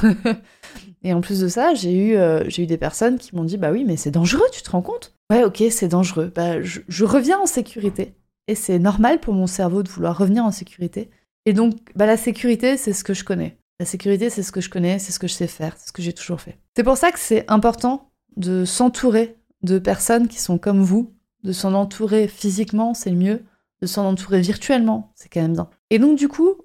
et 1.03 1.13
en 1.13 1.21
plus 1.21 1.41
de 1.41 1.49
ça, 1.49 1.75
j'ai 1.75 1.93
eu, 1.93 2.15
euh, 2.15 2.49
eu 2.57 2.67
des 2.67 2.77
personnes 2.77 3.19
qui 3.19 3.35
m'ont 3.35 3.43
dit, 3.43 3.57
bah 3.57 3.73
oui, 3.73 3.83
mais 3.85 3.97
c'est 3.97 4.13
dangereux, 4.13 4.47
tu 4.53 4.63
te 4.63 4.71
rends 4.71 4.83
compte? 4.83 5.13
Ouais, 5.29 5.43
ok, 5.43 5.61
c'est 5.73 5.89
dangereux. 5.89 6.31
Bah, 6.33 6.63
je, 6.63 7.05
reviens 7.05 7.41
en 7.41 7.47
sécurité. 7.47 8.15
Et 8.47 8.55
c'est 8.55 8.79
normal 8.79 9.19
pour 9.19 9.35
mon 9.35 9.49
cerveau 9.49 9.83
de 9.83 9.89
vouloir 9.89 10.17
revenir 10.17 10.45
en 10.45 10.53
sécurité. 10.53 11.11
Et 11.47 11.53
donc, 11.53 11.75
bah, 11.97 12.07
la 12.07 12.17
sécurité, 12.17 12.77
c'est 12.77 12.93
ce 12.93 13.03
que 13.03 13.13
je 13.13 13.25
connais. 13.25 13.59
La 13.81 13.87
sécurité, 13.87 14.31
c'est 14.31 14.45
ce 14.45 14.53
que 14.53 14.61
je 14.61 14.71
connais, 14.71 15.01
c'est 15.01 15.11
ce 15.11 15.19
que 15.19 15.27
je 15.27 15.35
sais 15.35 15.49
faire, 15.49 15.75
c'est 15.79 15.89
ce 15.89 15.93
que 15.93 16.03
j'ai 16.03 16.13
toujours 16.13 16.41
fait. 16.41 16.59
C'est 16.77 16.85
pour 16.85 16.97
ça 16.97 17.11
que 17.11 17.19
c'est 17.19 17.45
important 17.51 18.13
de 18.37 18.65
s'entourer 18.65 19.37
de 19.65 19.81
personnes 19.81 20.29
qui 20.29 20.41
sont 20.41 20.59
comme 20.59 20.85
vous, 20.85 21.13
de 21.43 21.51
s'en 21.51 21.75
entourer 21.75 22.29
physiquement, 22.29 22.95
c'est 22.95 23.11
le 23.11 23.17
mieux. 23.17 23.43
De 23.83 23.87
s'en 23.89 24.05
entourer 24.05 24.41
virtuellement, 24.41 25.13
c'est 25.17 25.29
quand 25.29 25.41
même 25.41 25.55
bien. 25.55 25.71
Et 25.91 26.01
donc, 26.01 26.19
du 26.19 26.27
coup, 26.29 26.57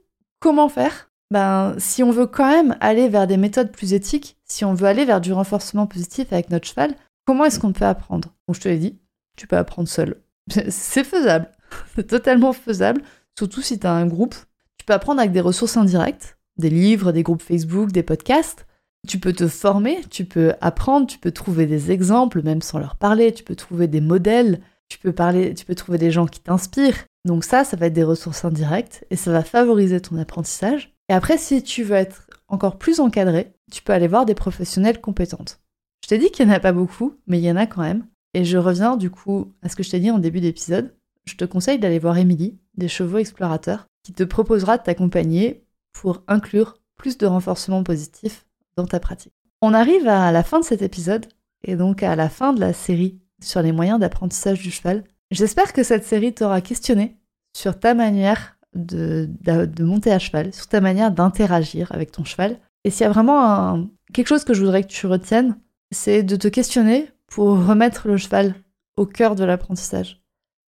comment 0.43 0.67
faire? 0.67 1.09
Ben, 1.31 1.73
si 1.77 2.03
on 2.03 2.11
veut 2.11 2.27
quand 2.27 2.49
même 2.49 2.75
aller 2.81 3.07
vers 3.07 3.27
des 3.27 3.37
méthodes 3.37 3.71
plus 3.71 3.93
éthiques, 3.93 4.37
si 4.43 4.65
on 4.65 4.73
veut 4.73 4.87
aller 4.87 5.05
vers 5.05 5.21
du 5.21 5.31
renforcement 5.31 5.87
positif 5.87 6.33
avec 6.33 6.49
notre 6.49 6.67
cheval, 6.67 6.95
comment 7.25 7.45
est-ce 7.45 7.61
qu'on 7.61 7.71
peut 7.71 7.85
apprendre? 7.85 8.33
Bon, 8.45 8.53
je 8.53 8.59
te 8.59 8.67
l'ai 8.67 8.77
dit, 8.77 8.99
tu 9.37 9.47
peux 9.47 9.55
apprendre 9.55 9.87
seul. 9.87 10.21
C'est 10.69 11.05
faisable, 11.05 11.49
c'est 11.95 12.07
totalement 12.07 12.51
faisable, 12.51 13.01
surtout 13.39 13.61
si 13.61 13.79
tu 13.79 13.87
as 13.87 13.93
un 13.93 14.05
groupe. 14.05 14.35
Tu 14.77 14.85
peux 14.85 14.93
apprendre 14.93 15.21
avec 15.21 15.31
des 15.31 15.39
ressources 15.39 15.77
indirectes, 15.77 16.37
des 16.57 16.69
livres, 16.69 17.13
des 17.13 17.23
groupes 17.23 17.41
Facebook, 17.41 17.93
des 17.93 18.03
podcasts. 18.03 18.67
Tu 19.07 19.19
peux 19.19 19.31
te 19.31 19.47
former, 19.47 20.01
tu 20.09 20.25
peux 20.25 20.53
apprendre, 20.59 21.07
tu 21.07 21.19
peux 21.19 21.31
trouver 21.31 21.67
des 21.67 21.91
exemples, 21.91 22.43
même 22.43 22.61
sans 22.61 22.79
leur 22.79 22.97
parler, 22.97 23.33
tu 23.33 23.45
peux 23.45 23.55
trouver 23.55 23.87
des 23.87 24.01
modèles, 24.01 24.59
tu 24.93 24.99
peux 24.99 25.11
parler, 25.11 25.55
tu 25.55 25.65
peux 25.65 25.73
trouver 25.73 25.97
des 25.97 26.11
gens 26.11 26.27
qui 26.27 26.39
t'inspirent. 26.39 27.05
Donc 27.25 27.43
ça, 27.43 27.63
ça 27.63 27.75
va 27.75 27.87
être 27.87 27.93
des 27.93 28.03
ressources 28.03 28.45
indirectes 28.45 29.03
et 29.09 29.15
ça 29.15 29.31
va 29.31 29.43
favoriser 29.43 29.99
ton 29.99 30.19
apprentissage. 30.19 30.93
Et 31.09 31.13
après, 31.13 31.39
si 31.39 31.63
tu 31.63 31.81
veux 31.81 31.95
être 31.95 32.27
encore 32.47 32.77
plus 32.77 32.99
encadré, 32.99 33.53
tu 33.71 33.81
peux 33.81 33.91
aller 33.91 34.07
voir 34.07 34.27
des 34.27 34.35
professionnels 34.35 35.01
compétentes. 35.01 35.61
Je 36.03 36.09
t'ai 36.09 36.19
dit 36.19 36.29
qu'il 36.29 36.45
n'y 36.45 36.51
en 36.51 36.55
a 36.55 36.59
pas 36.59 36.73
beaucoup, 36.73 37.15
mais 37.25 37.39
il 37.39 37.43
y 37.43 37.49
en 37.49 37.55
a 37.55 37.65
quand 37.65 37.81
même. 37.81 38.05
Et 38.35 38.45
je 38.45 38.59
reviens 38.59 38.95
du 38.95 39.09
coup 39.09 39.51
à 39.63 39.69
ce 39.69 39.75
que 39.75 39.81
je 39.81 39.89
t'ai 39.89 39.99
dit 39.99 40.11
en 40.11 40.19
début 40.19 40.41
d'épisode. 40.41 40.93
Je 41.25 41.37
te 41.37 41.45
conseille 41.45 41.79
d'aller 41.79 41.97
voir 41.97 42.19
Émilie, 42.19 42.59
des 42.77 42.87
chevaux 42.87 43.17
explorateurs, 43.17 43.87
qui 44.03 44.13
te 44.13 44.23
proposera 44.23 44.77
de 44.77 44.83
t'accompagner 44.83 45.65
pour 45.91 46.21
inclure 46.27 46.77
plus 46.97 47.17
de 47.17 47.25
renforcement 47.25 47.83
positif 47.83 48.45
dans 48.75 48.85
ta 48.85 48.99
pratique. 48.99 49.33
On 49.63 49.73
arrive 49.73 50.07
à 50.07 50.31
la 50.31 50.43
fin 50.43 50.59
de 50.59 50.65
cet 50.65 50.83
épisode 50.83 51.25
et 51.63 51.75
donc 51.75 52.03
à 52.03 52.15
la 52.15 52.29
fin 52.29 52.53
de 52.53 52.59
la 52.59 52.73
série 52.73 53.22
sur 53.43 53.61
les 53.61 53.71
moyens 53.71 53.99
d'apprentissage 53.99 54.61
du 54.61 54.71
cheval. 54.71 55.03
J'espère 55.31 55.73
que 55.73 55.83
cette 55.83 56.05
série 56.05 56.33
t'aura 56.33 56.61
questionné 56.61 57.17
sur 57.55 57.79
ta 57.79 57.93
manière 57.93 58.57
de, 58.75 59.29
monter 59.79 60.11
à 60.11 60.19
cheval, 60.19 60.53
sur 60.53 60.67
ta 60.67 60.81
manière 60.81 61.11
d'interagir 61.11 61.91
avec 61.91 62.11
ton 62.11 62.23
cheval. 62.23 62.59
Et 62.83 62.89
s'il 62.89 63.01
y 63.01 63.09
a 63.09 63.11
vraiment 63.11 63.87
quelque 64.13 64.27
chose 64.27 64.43
que 64.43 64.53
je 64.53 64.61
voudrais 64.61 64.83
que 64.83 64.87
tu 64.87 65.07
retiennes, 65.07 65.57
c'est 65.91 66.23
de 66.23 66.35
te 66.35 66.47
questionner 66.47 67.09
pour 67.27 67.65
remettre 67.65 68.07
le 68.07 68.17
cheval 68.17 68.55
au 68.97 69.05
cœur 69.05 69.35
de 69.35 69.43
l'apprentissage. 69.43 70.21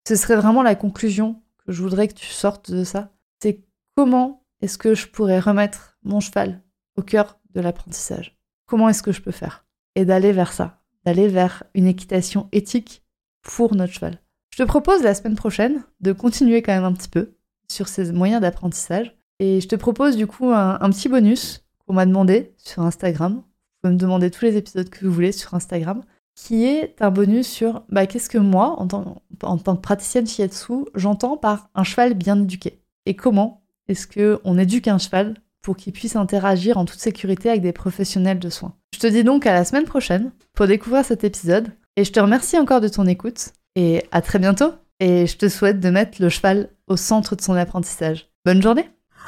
Ce 0.07 0.15
serait 0.15 0.35
vraiment 0.35 0.63
la 0.63 0.75
conclusion 0.75 1.41
que 1.65 1.71
je 1.71 1.81
voudrais 1.81 2.07
que 2.07 2.13
tu 2.13 2.27
sortes 2.27 2.71
de 2.71 2.83
ça, 2.83 3.11
c'est 3.41 3.63
comment 3.95 4.43
est-ce 4.61 4.77
que 4.77 4.95
je 4.95 5.07
pourrais 5.07 5.39
remettre 5.39 5.97
mon 6.03 6.19
cheval 6.19 6.61
au 6.95 7.01
cœur 7.01 7.39
de 7.53 7.61
l'apprentissage? 7.61 8.37
Comment 8.67 8.89
est-ce 8.89 9.03
que 9.03 9.11
je 9.11 9.21
peux 9.21 9.31
faire? 9.31 9.65
Et 9.95 10.05
d'aller 10.05 10.31
vers 10.31 10.53
ça, 10.53 10.81
d'aller 11.05 11.27
vers 11.27 11.63
une 11.73 11.87
équitation 11.87 12.49
éthique 12.51 13.03
pour 13.41 13.75
notre 13.75 13.93
cheval. 13.93 14.19
Je 14.55 14.63
te 14.63 14.67
propose 14.67 15.03
la 15.03 15.13
semaine 15.13 15.35
prochaine 15.35 15.83
de 16.01 16.13
continuer 16.13 16.61
quand 16.61 16.73
même 16.73 16.83
un 16.83 16.93
petit 16.93 17.09
peu 17.09 17.35
sur 17.69 17.87
ces 17.87 18.11
moyens 18.11 18.41
d'apprentissage. 18.41 19.15
Et 19.39 19.59
je 19.59 19.67
te 19.67 19.75
propose 19.75 20.15
du 20.15 20.27
coup 20.27 20.51
un, 20.51 20.89
petit 20.89 21.09
bonus 21.09 21.65
qu'on 21.85 21.93
m'a 21.93 22.05
demandé 22.05 22.53
sur 22.57 22.83
Instagram. 22.83 23.35
Vous 23.35 23.43
pouvez 23.81 23.93
me 23.93 23.99
demander 23.99 24.31
tous 24.31 24.45
les 24.45 24.55
épisodes 24.55 24.89
que 24.89 25.05
vous 25.05 25.11
voulez 25.11 25.33
sur 25.33 25.53
Instagram, 25.53 26.03
qui 26.35 26.65
est 26.65 27.01
un 27.01 27.11
bonus 27.11 27.47
sur 27.47 27.83
bah, 27.89 28.07
qu'est-ce 28.07 28.29
que 28.29 28.37
moi, 28.37 28.79
en 28.79 28.87
tant, 28.87 29.21
en 29.43 29.57
tant 29.57 29.75
que 29.75 29.81
praticienne 29.81 30.25
shiatsu, 30.25 30.85
j'entends 30.95 31.37
par 31.37 31.69
un 31.75 31.83
cheval 31.83 32.13
bien 32.13 32.41
éduqué. 32.41 32.81
Et 33.05 33.15
comment 33.15 33.65
est-ce 33.87 34.07
qu'on 34.07 34.57
éduque 34.57 34.87
un 34.87 34.97
cheval 34.97 35.35
pour 35.65 35.75
qu'il 35.75 35.93
puisse 35.93 36.15
interagir 36.15 36.77
en 36.77 36.85
toute 36.85 36.99
sécurité 36.99 37.49
avec 37.49 37.63
des 37.63 37.73
professionnels 37.73 38.37
de 38.37 38.51
soins. 38.51 38.75
Je 38.93 38.99
te 38.99 39.07
dis 39.07 39.23
donc 39.23 39.47
à 39.47 39.53
la 39.53 39.65
semaine 39.65 39.85
prochaine 39.85 40.31
pour 40.53 40.67
découvrir 40.67 41.03
cet 41.03 41.23
épisode 41.23 41.69
et 41.97 42.03
je 42.03 42.11
te 42.11 42.19
remercie 42.19 42.59
encore 42.59 42.81
de 42.81 42.87
ton 42.87 43.07
écoute 43.07 43.49
et 43.75 44.05
à 44.11 44.21
très 44.21 44.37
bientôt 44.37 44.73
et 44.99 45.25
je 45.25 45.37
te 45.37 45.49
souhaite 45.49 45.79
de 45.79 45.89
mettre 45.89 46.21
le 46.21 46.29
cheval 46.29 46.69
au 46.85 46.97
centre 46.97 47.35
de 47.35 47.41
son 47.41 47.55
apprentissage. 47.55 48.29
Bonne 48.45 48.61
journée 48.61 48.87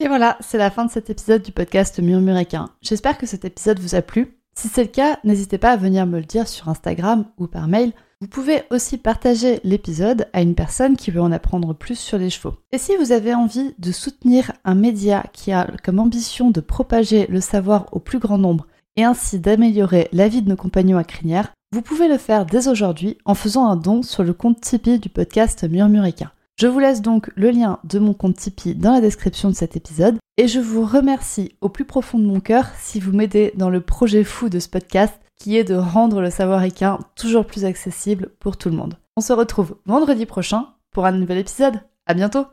Et 0.02 0.08
voilà, 0.08 0.38
c'est 0.40 0.60
la 0.60 0.70
fin 0.70 0.86
de 0.86 0.92
cet 0.92 1.10
épisode 1.10 1.42
du 1.42 1.52
podcast 1.52 2.00
Murmuréquin. 2.00 2.70
J'espère 2.84 3.18
que 3.18 3.26
cet 3.26 3.46
épisode 3.46 3.80
vous 3.80 3.96
a 3.96 4.04
plu. 4.04 4.38
Si 4.56 4.68
c'est 4.68 4.84
le 4.84 4.90
cas, 4.90 5.18
n'hésitez 5.24 5.58
pas 5.58 5.72
à 5.72 5.78
venir 5.78 6.06
me 6.06 6.20
le 6.20 6.26
dire 6.26 6.48
sur 6.48 6.70
Instagram 6.70 7.26
ou 7.40 7.48
par 7.48 7.68
mail 7.68 7.92
vous 8.22 8.28
pouvez 8.28 8.64
aussi 8.70 8.98
partager 8.98 9.62
l'épisode 9.64 10.28
à 10.34 10.42
une 10.42 10.54
personne 10.54 10.98
qui 10.98 11.10
veut 11.10 11.22
en 11.22 11.32
apprendre 11.32 11.74
plus 11.74 11.98
sur 11.98 12.18
les 12.18 12.30
chevaux. 12.30 12.56
Et 12.74 12.78
si 12.78 12.98
vous 12.98 13.14
avez 13.14 13.34
envie 13.34 13.74
de 13.80 13.94
soutenir 13.94 14.52
un 14.66 14.76
média 14.76 15.24
qui 15.32 15.54
a 15.54 15.72
comme 15.84 16.00
ambition 16.00 16.52
de 16.52 16.60
propager 16.60 17.28
le 17.28 17.40
savoir 17.40 17.86
au 17.94 18.00
plus 18.00 18.20
grand 18.20 18.38
nombre 18.38 18.68
et 18.98 19.06
ainsi 19.06 19.40
d'améliorer 19.40 20.10
la 20.12 20.28
vie 20.28 20.42
de 20.42 20.50
nos 20.50 20.58
compagnons 20.58 20.98
à 20.98 21.06
crinière, 21.06 21.54
vous 21.72 21.82
pouvez 21.82 22.10
le 22.10 22.18
faire 22.18 22.46
dès 22.46 22.68
aujourd'hui 22.68 23.18
en 23.24 23.36
faisant 23.36 23.68
un 23.68 23.78
don 23.78 24.04
sur 24.04 24.24
le 24.24 24.34
compte 24.34 24.60
Tipeee 24.60 25.00
du 25.00 25.08
podcast 25.08 25.64
Murmuréquin. 25.64 26.32
Je 26.60 26.68
vous 26.68 26.80
laisse 26.80 27.02
donc 27.02 27.32
le 27.36 27.52
lien 27.52 27.80
de 27.86 28.00
mon 28.00 28.14
compte 28.14 28.36
Tipeee 28.36 28.76
dans 28.76 28.92
la 28.92 29.00
description 29.00 29.50
de 29.50 29.56
cet 29.56 29.78
épisode 29.78 30.18
et 30.36 30.50
je 30.50 30.60
vous 30.60 30.84
remercie 30.84 31.54
au 31.62 31.70
plus 31.70 31.86
profond 31.86 32.20
de 32.20 32.26
mon 32.26 32.42
cœur 32.42 32.68
si 32.78 33.00
vous 33.00 33.14
m'aidez 33.14 33.54
dans 33.56 33.70
le 33.70 33.80
projet 33.80 34.26
fou 34.26 34.50
de 34.50 34.60
ce 34.60 34.68
podcast 34.68 35.14
qui 35.40 35.58
est 35.58 35.64
de 35.64 35.76
rendre 35.76 36.22
le 36.22 36.30
savoir 36.30 36.64
équin 36.64 37.00
toujours 37.16 37.46
plus 37.46 37.66
accessible 37.66 38.30
pour 38.40 38.58
tout 38.58 38.70
le 38.70 38.76
monde. 38.76 39.00
On 39.16 39.22
se 39.22 39.34
retrouve 39.34 39.78
vendredi 39.86 40.26
prochain 40.26 40.68
pour 40.92 41.06
un 41.06 41.12
nouvel 41.14 41.40
épisode. 41.40 41.80
À 42.06 42.14
bientôt! 42.14 42.46